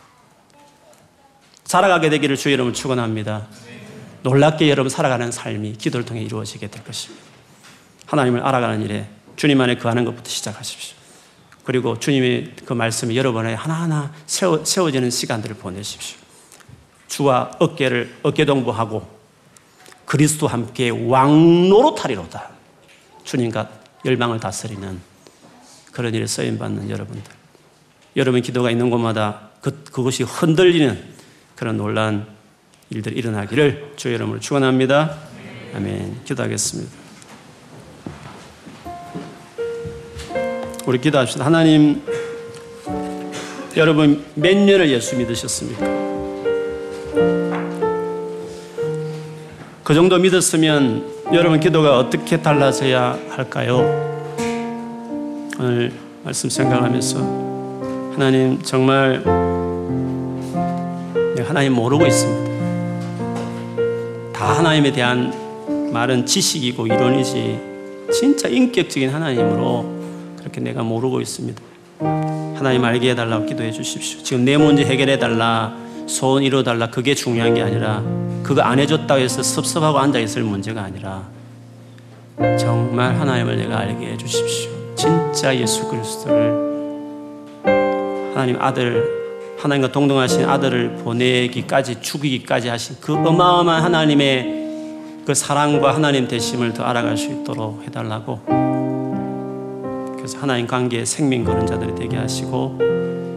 살아가게 1.65 2.09
되기를 2.09 2.37
주 2.37 2.51
여러분 2.51 2.73
축원합니다. 2.73 3.47
놀랍게 4.23 4.69
여러분 4.69 4.89
살아가는 4.89 5.31
삶이 5.31 5.73
기도를 5.73 6.05
통해 6.05 6.21
이루어지게 6.21 6.67
될 6.67 6.83
것입니다. 6.83 7.23
하나님을 8.05 8.41
알아가는 8.41 8.81
일에 8.83 9.09
주님 9.35 9.59
안에 9.61 9.77
거하는 9.77 10.05
것부터 10.05 10.29
시작하십시오. 10.29 10.95
그리고 11.63 11.99
주님의 11.99 12.53
그 12.65 12.73
말씀이 12.73 13.17
여러분의 13.17 13.55
하나하나 13.55 14.13
세워, 14.27 14.63
세워지는 14.63 15.09
시간들을 15.09 15.55
보내십시오. 15.57 16.19
주와 17.07 17.51
어깨를 17.59 18.19
어깨 18.23 18.45
동무하고 18.45 19.14
그리스도 20.05 20.47
함께 20.47 20.89
왕노로타리로다. 20.89 22.49
주님과 23.23 23.69
열방을 24.05 24.39
다스리는 24.39 25.01
그런 25.91 26.13
일에 26.13 26.27
쓰임 26.27 26.57
받는 26.57 26.89
여러분들. 26.89 27.33
여러분 28.15 28.41
기도가 28.41 28.71
있는 28.71 28.89
곳마다 28.89 29.49
그, 29.61 29.83
그것이 29.83 30.23
흔들리는 30.23 31.15
그런 31.55 31.77
놀란 31.77 32.27
일들이 32.89 33.15
일어나기를 33.15 33.93
주 33.95 34.13
여러분을 34.13 34.39
축원합니다. 34.39 35.17
아멘. 35.75 36.23
기도하겠습니다. 36.23 36.91
우리 40.85 41.01
기도합시다. 41.01 41.45
하나님, 41.45 42.03
여러분 43.75 44.23
몇 44.35 44.55
년을 44.55 44.89
예수 44.91 45.17
믿으셨습니까? 45.17 45.85
그 49.85 49.93
정도 49.93 50.17
믿었으면 50.17 51.05
여러분 51.31 51.59
기도가 51.59 51.99
어떻게 51.99 52.41
달라져야 52.41 53.19
할까요? 53.29 53.77
오늘 55.59 55.91
말씀 56.23 56.49
생각하면서 56.49 57.19
하나님 58.15 58.59
정말 58.63 59.21
하나님 61.37 61.73
모르고 61.73 62.03
있습니다. 62.07 62.51
다 64.33 64.57
하나님에 64.57 64.91
대한 64.91 65.31
말은 65.93 66.25
지식이고 66.25 66.87
이론이지 66.87 67.59
진짜 68.11 68.47
인격적인 68.47 69.11
하나님으로 69.11 69.85
그렇게 70.39 70.61
내가 70.61 70.81
모르고 70.81 71.21
있습니다. 71.21 71.61
하나님 71.99 72.83
알게 72.83 73.11
해달라고 73.11 73.45
기도해 73.45 73.71
주십시오. 73.71 74.23
지금 74.23 74.45
내 74.45 74.57
문제 74.57 74.83
해결해 74.83 75.19
달라, 75.19 75.75
소원 76.07 76.41
이루어 76.41 76.63
달라, 76.63 76.89
그게 76.89 77.13
중요한 77.13 77.53
게 77.53 77.61
아니라, 77.61 78.01
그거 78.45 78.61
안 78.61 78.77
해줬다고 78.77 79.19
해서 79.19 79.41
섭섭하고 79.41 79.97
앉아있을 79.97 80.43
문제가 80.43 80.83
아니라, 80.83 81.23
정말 82.59 83.15
하나님을 83.15 83.57
내가 83.57 83.79
알게 83.79 84.05
해 84.05 84.17
주십시오. 84.17 84.69
진짜 84.95 85.55
예수 85.57 85.87
그리스도를, 85.87 86.53
하나님 88.35 88.61
아들, 88.61 89.03
하나님과 89.57 89.91
동등하신 89.91 90.47
아들을 90.47 90.97
보내기까지, 90.97 92.01
죽이기까지 92.01 92.67
하신 92.67 92.97
그 93.01 93.15
어마어마한 93.15 93.83
하나님의 93.83 94.65
그 95.25 95.33
사랑과 95.33 95.95
하나님 95.95 96.27
대심을 96.27 96.73
더 96.73 96.83
알아갈 96.83 97.17
수 97.17 97.31
있도록 97.31 97.81
해달라고 97.87 98.41
그래서 100.17 100.37
하나님 100.37 100.67
관계의 100.67 101.07
생명 101.07 101.43
거는 101.43 101.65
자들이 101.65 101.95
되게 101.95 102.15
하시고 102.15 102.77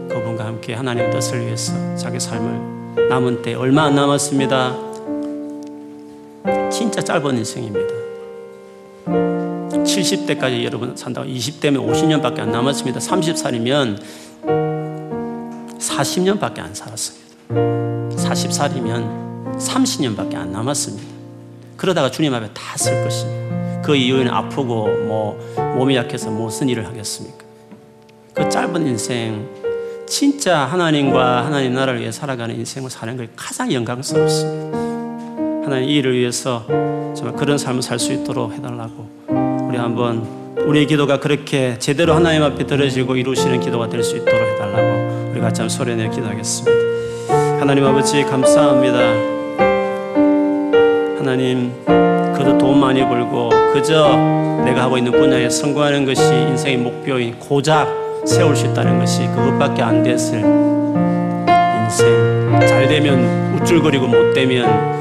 그분과 0.07 0.45
함께 0.45 0.75
하나님 0.75 1.09
뜻을 1.09 1.47
위해서 1.47 1.73
자기 1.95 2.19
삶을 2.19 3.07
남은 3.09 3.41
때 3.41 3.55
얼마 3.55 3.85
안 3.85 3.95
남았습니다. 3.95 4.88
진짜 6.71 7.01
짧은 7.01 7.37
인생입니다. 7.37 7.93
70대까지 9.83 10.63
여러분 10.63 10.95
산다고 10.95 11.27
20대면 11.27 11.85
50년밖에 11.87 12.39
안 12.39 12.51
남았습니다. 12.51 12.99
30살이면 12.99 13.99
40년밖에 15.79 16.59
안 16.59 16.73
살았습니다. 16.73 17.27
40살이면 17.49 19.57
30년밖에 19.57 20.35
안 20.35 20.51
남았습니다. 20.51 21.07
그러다가 21.77 22.11
주님 22.11 22.33
앞에 22.33 22.49
다 22.53 22.77
쓸 22.77 23.03
것입니다. 23.03 23.81
그 23.81 23.95
이후에는 23.95 24.31
아프고 24.31 24.87
뭐 25.05 25.39
몸이 25.77 25.95
약해서 25.95 26.29
무슨 26.29 26.69
일을 26.69 26.85
하겠습니까? 26.87 27.37
그 28.33 28.47
짧은 28.49 28.85
인생 28.85 29.47
진짜 30.07 30.59
하나님과 30.65 31.45
하나님 31.45 31.73
나라를 31.73 32.01
위해 32.01 32.11
살아가는 32.11 32.53
인생을 32.55 32.89
사는 32.89 33.15
게 33.17 33.29
가장 33.35 33.71
영광스럽습니다. 33.71 34.88
하나님 35.69 35.87
이 35.87 35.97
일을 35.97 36.17
위해서 36.17 36.63
정말 37.13 37.35
그런 37.35 37.59
삶을 37.59 37.83
살 37.83 37.99
수 37.99 38.11
있도록 38.11 38.53
해달라고 38.53 39.07
우리 39.69 39.77
한번 39.77 40.25
우리의 40.65 40.87
기도가 40.87 41.19
그렇게 41.19 41.77
제대로 41.77 42.15
하나님 42.15 42.41
앞에 42.41 42.65
들어지고 42.65 43.15
이루시는 43.15 43.59
기도가 43.59 43.87
될 43.87 44.03
수 44.03 44.17
있도록 44.17 44.41
해달라고 44.41 45.29
우리 45.31 45.39
같이 45.39 45.61
한번 45.61 45.69
소리내 45.69 46.09
기도하겠습니다. 46.09 46.71
하나님 47.59 47.85
아버지 47.85 48.23
감사합니다. 48.23 48.97
하나님 51.19 51.71
그저 52.35 52.57
돈 52.57 52.79
많이 52.79 53.01
벌고 53.01 53.49
그저 53.71 54.15
내가 54.65 54.81
하고 54.83 54.97
있는 54.97 55.11
분야에 55.11 55.51
성공하는 55.51 56.03
것이 56.03 56.23
인생의 56.23 56.77
목표인 56.77 57.37
고작 57.37 57.87
세울 58.25 58.55
수 58.55 58.65
있다는 58.65 58.97
것이 58.97 59.27
그것밖에 59.27 59.83
안 59.83 60.01
됐을 60.01 60.39
인생 61.83 62.59
잘 62.61 62.87
되면 62.87 63.53
우쭐거리고 63.61 64.07
못 64.07 64.33
되면 64.33 64.98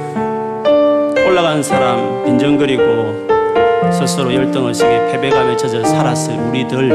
올라간 1.29 1.63
사람 1.63 2.25
빈정거리고 2.25 3.29
스스로 3.93 4.33
열등의식에 4.33 5.13
패배감에 5.13 5.59
젖어 5.59 5.85
살았을 5.85 6.35
우리들. 6.39 6.89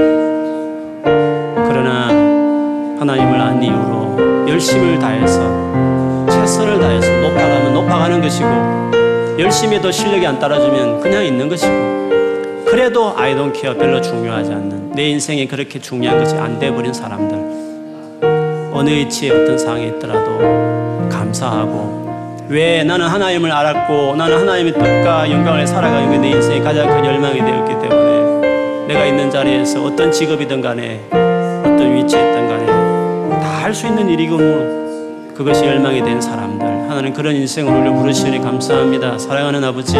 그러나 1.68 2.08
하나님을 3.00 3.40
안 3.40 3.62
이유로 3.62 4.50
열심을 4.50 4.98
다해서 4.98 6.26
최선을 6.32 6.80
다해서 6.80 7.12
높아가면 7.22 7.74
높아가는 7.76 8.22
것이고 8.24 8.50
열심히 9.38 9.76
해도 9.76 9.92
실력이 9.92 10.26
안 10.26 10.40
따라주면 10.40 11.02
그냥 11.02 11.24
있는 11.24 11.48
것이고 11.48 12.66
그래도 12.66 13.14
아이 13.16 13.36
돈 13.36 13.54
케어 13.54 13.76
별로 13.76 14.02
중요하지 14.02 14.52
않는 14.52 14.94
내 14.94 15.10
인생에 15.10 15.46
그렇게 15.46 15.78
중요한 15.78 16.18
것이 16.18 16.36
안 16.38 16.58
돼버린 16.58 16.92
사람들. 16.92 17.38
어느 18.74 18.90
위치에 18.90 19.30
어떤 19.30 19.60
상황에 19.60 19.90
있더라도 19.90 20.40
감사하고 21.10 22.03
왜 22.50 22.84
나는 22.84 23.08
하나님을 23.08 23.52
알았고 23.52 24.16
나는 24.16 24.38
하나님의 24.40 24.74
뜻과 24.74 25.30
영광을 25.32 25.66
살아가는 25.66 26.12
게 26.12 26.18
내 26.24 26.30
인생의 26.30 26.62
가장 26.62 26.88
큰 26.88 27.04
열망이 27.06 27.40
되었기 27.40 27.72
때문에 27.90 28.88
내가 28.88 29.06
있는 29.06 29.30
자리에서 29.32 29.84
어떤 29.84 30.12
직업이든 30.12 30.62
간에 30.62 31.02
어떤 31.12 31.96
위치에 31.96 32.20
있든 32.20 32.48
간에 32.48 32.66
다 33.42 33.64
할 33.64 33.74
수 33.74 33.88
있는 33.88 34.10
일이고 34.10 34.38
그것이 35.36 35.66
열망이 35.66 36.04
된 36.04 36.22
사람들. 36.22 36.66
하나님 36.68 37.12
그런 37.14 37.34
인생을 37.36 37.74
우리를 37.74 37.96
부르시니 37.96 38.40
감사합니다. 38.42 39.18
사랑하는 39.18 39.64
아버지 39.64 39.94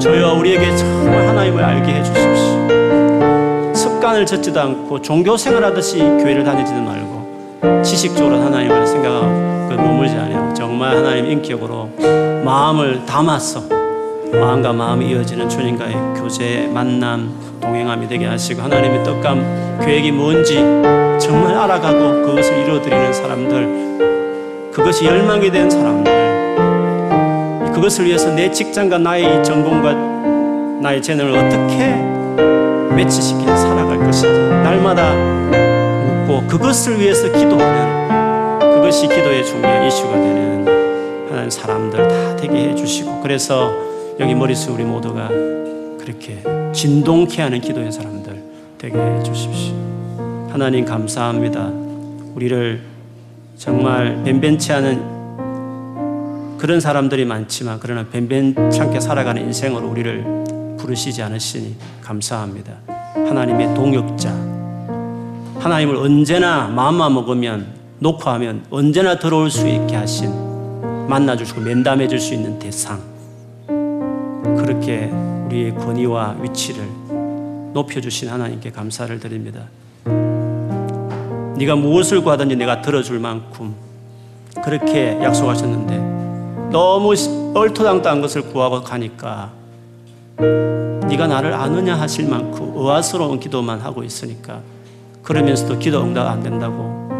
저희와 0.00 0.32
우리에게 0.34 0.76
정말 0.76 1.26
하나님을 1.28 1.64
알게 1.64 1.92
해주십시오. 1.92 3.72
습관을 3.74 4.26
젖지도 4.26 4.60
않고 4.60 5.00
종교 5.00 5.36
생활하듯이 5.36 5.98
교회를 5.98 6.44
다니지도 6.44 6.78
말고 6.80 7.82
지식적으로 7.82 8.36
하나님을 8.36 8.86
생각하고 8.86 9.74
머물지 9.82 10.14
않아요 10.16 10.43
정말 10.74 10.96
하나님 10.96 11.30
인격으로 11.30 11.88
마음을 12.44 13.06
담아서 13.06 13.62
마음과 14.32 14.72
마음이 14.72 15.08
이어지는 15.08 15.48
주님과의 15.48 15.94
교제, 16.16 16.68
만남, 16.74 17.32
동행함이 17.60 18.08
되게 18.08 18.26
하시고 18.26 18.60
하나님의 18.60 19.04
떡감 19.04 19.78
계획이 19.84 20.10
뭔지 20.10 20.56
정말 21.20 21.56
알아가고 21.56 22.24
그것을 22.24 22.58
이루어드리는 22.58 23.12
사람들 23.12 24.72
그것이 24.72 25.04
열망이 25.04 25.48
된 25.48 25.70
사람들 25.70 26.12
그것을 27.72 28.06
위해서 28.06 28.34
내 28.34 28.50
직장과 28.50 28.98
나의 28.98 29.44
전공과 29.44 29.92
나의 30.82 31.00
재능을 31.00 31.38
어떻게 31.38 31.94
매치시켜 32.96 33.56
살아갈 33.56 33.96
것인지 34.00 34.40
날마다 34.40 35.14
묻고 35.14 36.48
그것을 36.48 36.98
위해서 36.98 37.30
기도하는 37.30 37.93
그것이 38.84 39.08
기도의 39.08 39.46
중요한 39.46 39.86
이슈가 39.86 40.12
되는 40.12 41.26
하나님 41.30 41.48
사람들 41.48 42.06
다 42.06 42.36
되게 42.36 42.68
해주시고 42.68 43.22
그래서 43.22 43.72
여기 44.20 44.34
머릿속 44.34 44.74
우리 44.74 44.84
모두가 44.84 45.28
그렇게 45.98 46.42
진동케 46.74 47.40
하는 47.40 47.62
기도의 47.62 47.90
사람들 47.90 48.42
되게 48.76 48.98
해주십시오. 48.98 49.72
하나님 50.50 50.84
감사합니다. 50.84 51.72
우리를 52.34 52.82
정말 53.56 54.22
변변치 54.22 54.74
않은 54.74 56.58
그런 56.58 56.78
사람들이 56.78 57.24
많지만 57.24 57.78
그러나 57.80 58.04
변변치 58.04 58.82
않게 58.82 59.00
살아가는 59.00 59.40
인생으로 59.40 59.88
우리를 59.88 60.76
부르시지 60.78 61.22
않으시니 61.22 61.76
감사합니다. 62.02 62.74
하나님의 63.14 63.74
동역자. 63.74 64.28
하나님을 65.60 65.96
언제나 65.96 66.68
마음만 66.68 67.14
먹으면 67.14 67.73
놓고 67.98 68.28
하면 68.30 68.64
언제나 68.70 69.18
들어올 69.18 69.50
수 69.50 69.66
있게 69.68 69.96
하신 69.96 71.06
만나주시고 71.08 71.60
면담해 71.60 72.08
줄 72.08 72.18
수 72.20 72.34
있는 72.34 72.58
대상. 72.58 73.00
그렇게 74.56 75.10
우리의 75.46 75.74
권위와 75.74 76.36
위치를 76.40 76.82
높여주신 77.72 78.28
하나님께 78.28 78.70
감사를 78.70 79.18
드립니다. 79.20 79.64
네가 81.56 81.76
무엇을 81.76 82.22
구하든지 82.22 82.56
내가 82.56 82.82
들어줄 82.82 83.18
만큼 83.18 83.74
그렇게 84.64 85.18
약속하셨는데 85.22 86.70
너무 86.70 87.14
얼토당토한 87.54 88.20
것을 88.20 88.42
구하고 88.42 88.82
가니까 88.82 89.52
네가 90.38 91.26
나를 91.28 91.52
아느냐 91.52 91.94
하실 91.94 92.28
만큼 92.28 92.72
의아스러운 92.74 93.38
기도만 93.38 93.80
하고 93.80 94.02
있으니까 94.02 94.60
그러면서도 95.22 95.78
기도 95.78 96.02
응답 96.02 96.26
안 96.26 96.42
된다고 96.42 97.13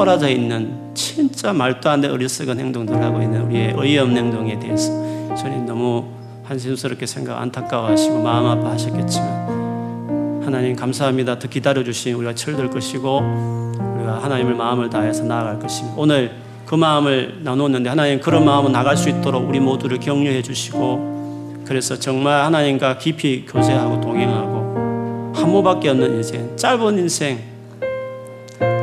토라져 0.00 0.30
있는 0.30 0.94
진짜 0.94 1.52
말도 1.52 1.90
안 1.90 2.00
되는 2.00 2.14
어리석은 2.14 2.58
행동들을 2.58 3.02
하고 3.02 3.20
있는 3.20 3.42
우리의 3.42 3.74
어이없는 3.76 4.16
행동에 4.16 4.58
대해서 4.58 4.90
저는 5.36 5.66
너무 5.66 6.06
한심스럽게 6.44 7.04
생각 7.04 7.38
안타까워하시고 7.38 8.22
마음 8.22 8.46
아파하셨겠지만 8.46 10.42
하나님 10.42 10.74
감사합니다. 10.74 11.38
더 11.38 11.48
기다려주신 11.48 12.14
우리가 12.14 12.34
철들 12.34 12.70
것이고 12.70 13.18
우리가 13.18 14.20
하나님을 14.22 14.54
마음을 14.54 14.88
다해서 14.88 15.24
나아갈 15.24 15.58
것입니다. 15.58 15.94
오늘 15.98 16.32
그 16.64 16.74
마음을 16.76 17.40
나누었는데 17.42 17.90
하나님 17.90 18.20
그런 18.20 18.46
마음을 18.46 18.72
나갈 18.72 18.96
수 18.96 19.10
있도록 19.10 19.46
우리 19.46 19.60
모두를 19.60 20.00
격려해 20.00 20.40
주시고 20.40 21.64
그래서 21.66 21.98
정말 21.98 22.42
하나님과 22.46 22.96
깊이 22.96 23.44
교제하고 23.44 24.00
동행하고 24.00 25.34
한 25.34 25.50
모밖에 25.50 25.90
없는 25.90 26.14
인생 26.14 26.56
짧은 26.56 26.98
인생 26.98 27.49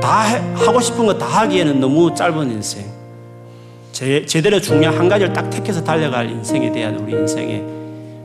다 0.08 0.24
하고 0.56 0.80
싶은 0.80 1.06
거 1.06 1.18
다 1.18 1.26
하기에는 1.26 1.80
너무 1.82 2.14
짧은 2.16 2.50
인생 2.52 2.86
제, 3.92 4.26
제대로 4.26 4.62
중요한 4.62 4.98
한 4.98 5.10
가지를 5.10 5.34
딱 5.34 5.50
택해서 5.50 5.84
달려갈 5.84 6.30
인생에 6.30 6.72
대한 6.72 6.96
우리 6.96 7.12
인생에 7.14 7.64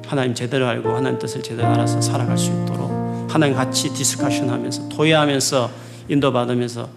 하나님 0.07 0.35
제대로 0.35 0.67
알고 0.69 0.91
하나님 0.91 1.19
뜻을 1.19 1.43
제대로 1.43 1.67
알아서 1.69 2.01
살아갈 2.01 2.37
수 2.39 2.51
있도록 2.51 2.91
하나님 3.29 3.57
같이 3.57 3.93
discussion 3.93 4.51
하면서 4.51 4.87
토의하면서 4.91 5.71
인도받으면서 6.09 6.89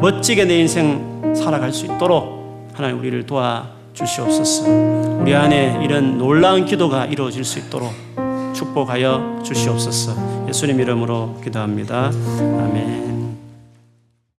멋지게 0.00 0.44
내 0.44 0.60
인생 0.60 1.34
살아갈 1.34 1.72
수 1.72 1.86
있도록 1.86 2.70
하나님 2.74 2.98
우리를 3.00 3.26
도와 3.26 3.68
주시옵소서. 3.94 4.64
우리 5.20 5.34
안에 5.34 5.80
이런 5.82 6.18
놀라운 6.18 6.64
기도가 6.66 7.06
이루어질 7.06 7.44
수 7.44 7.58
있도록 7.58 7.90
축복하여 8.54 9.40
주시옵소서. 9.44 10.46
예수님 10.48 10.78
이름으로 10.80 11.40
기도합니다. 11.42 12.10
아멘. 12.38 12.95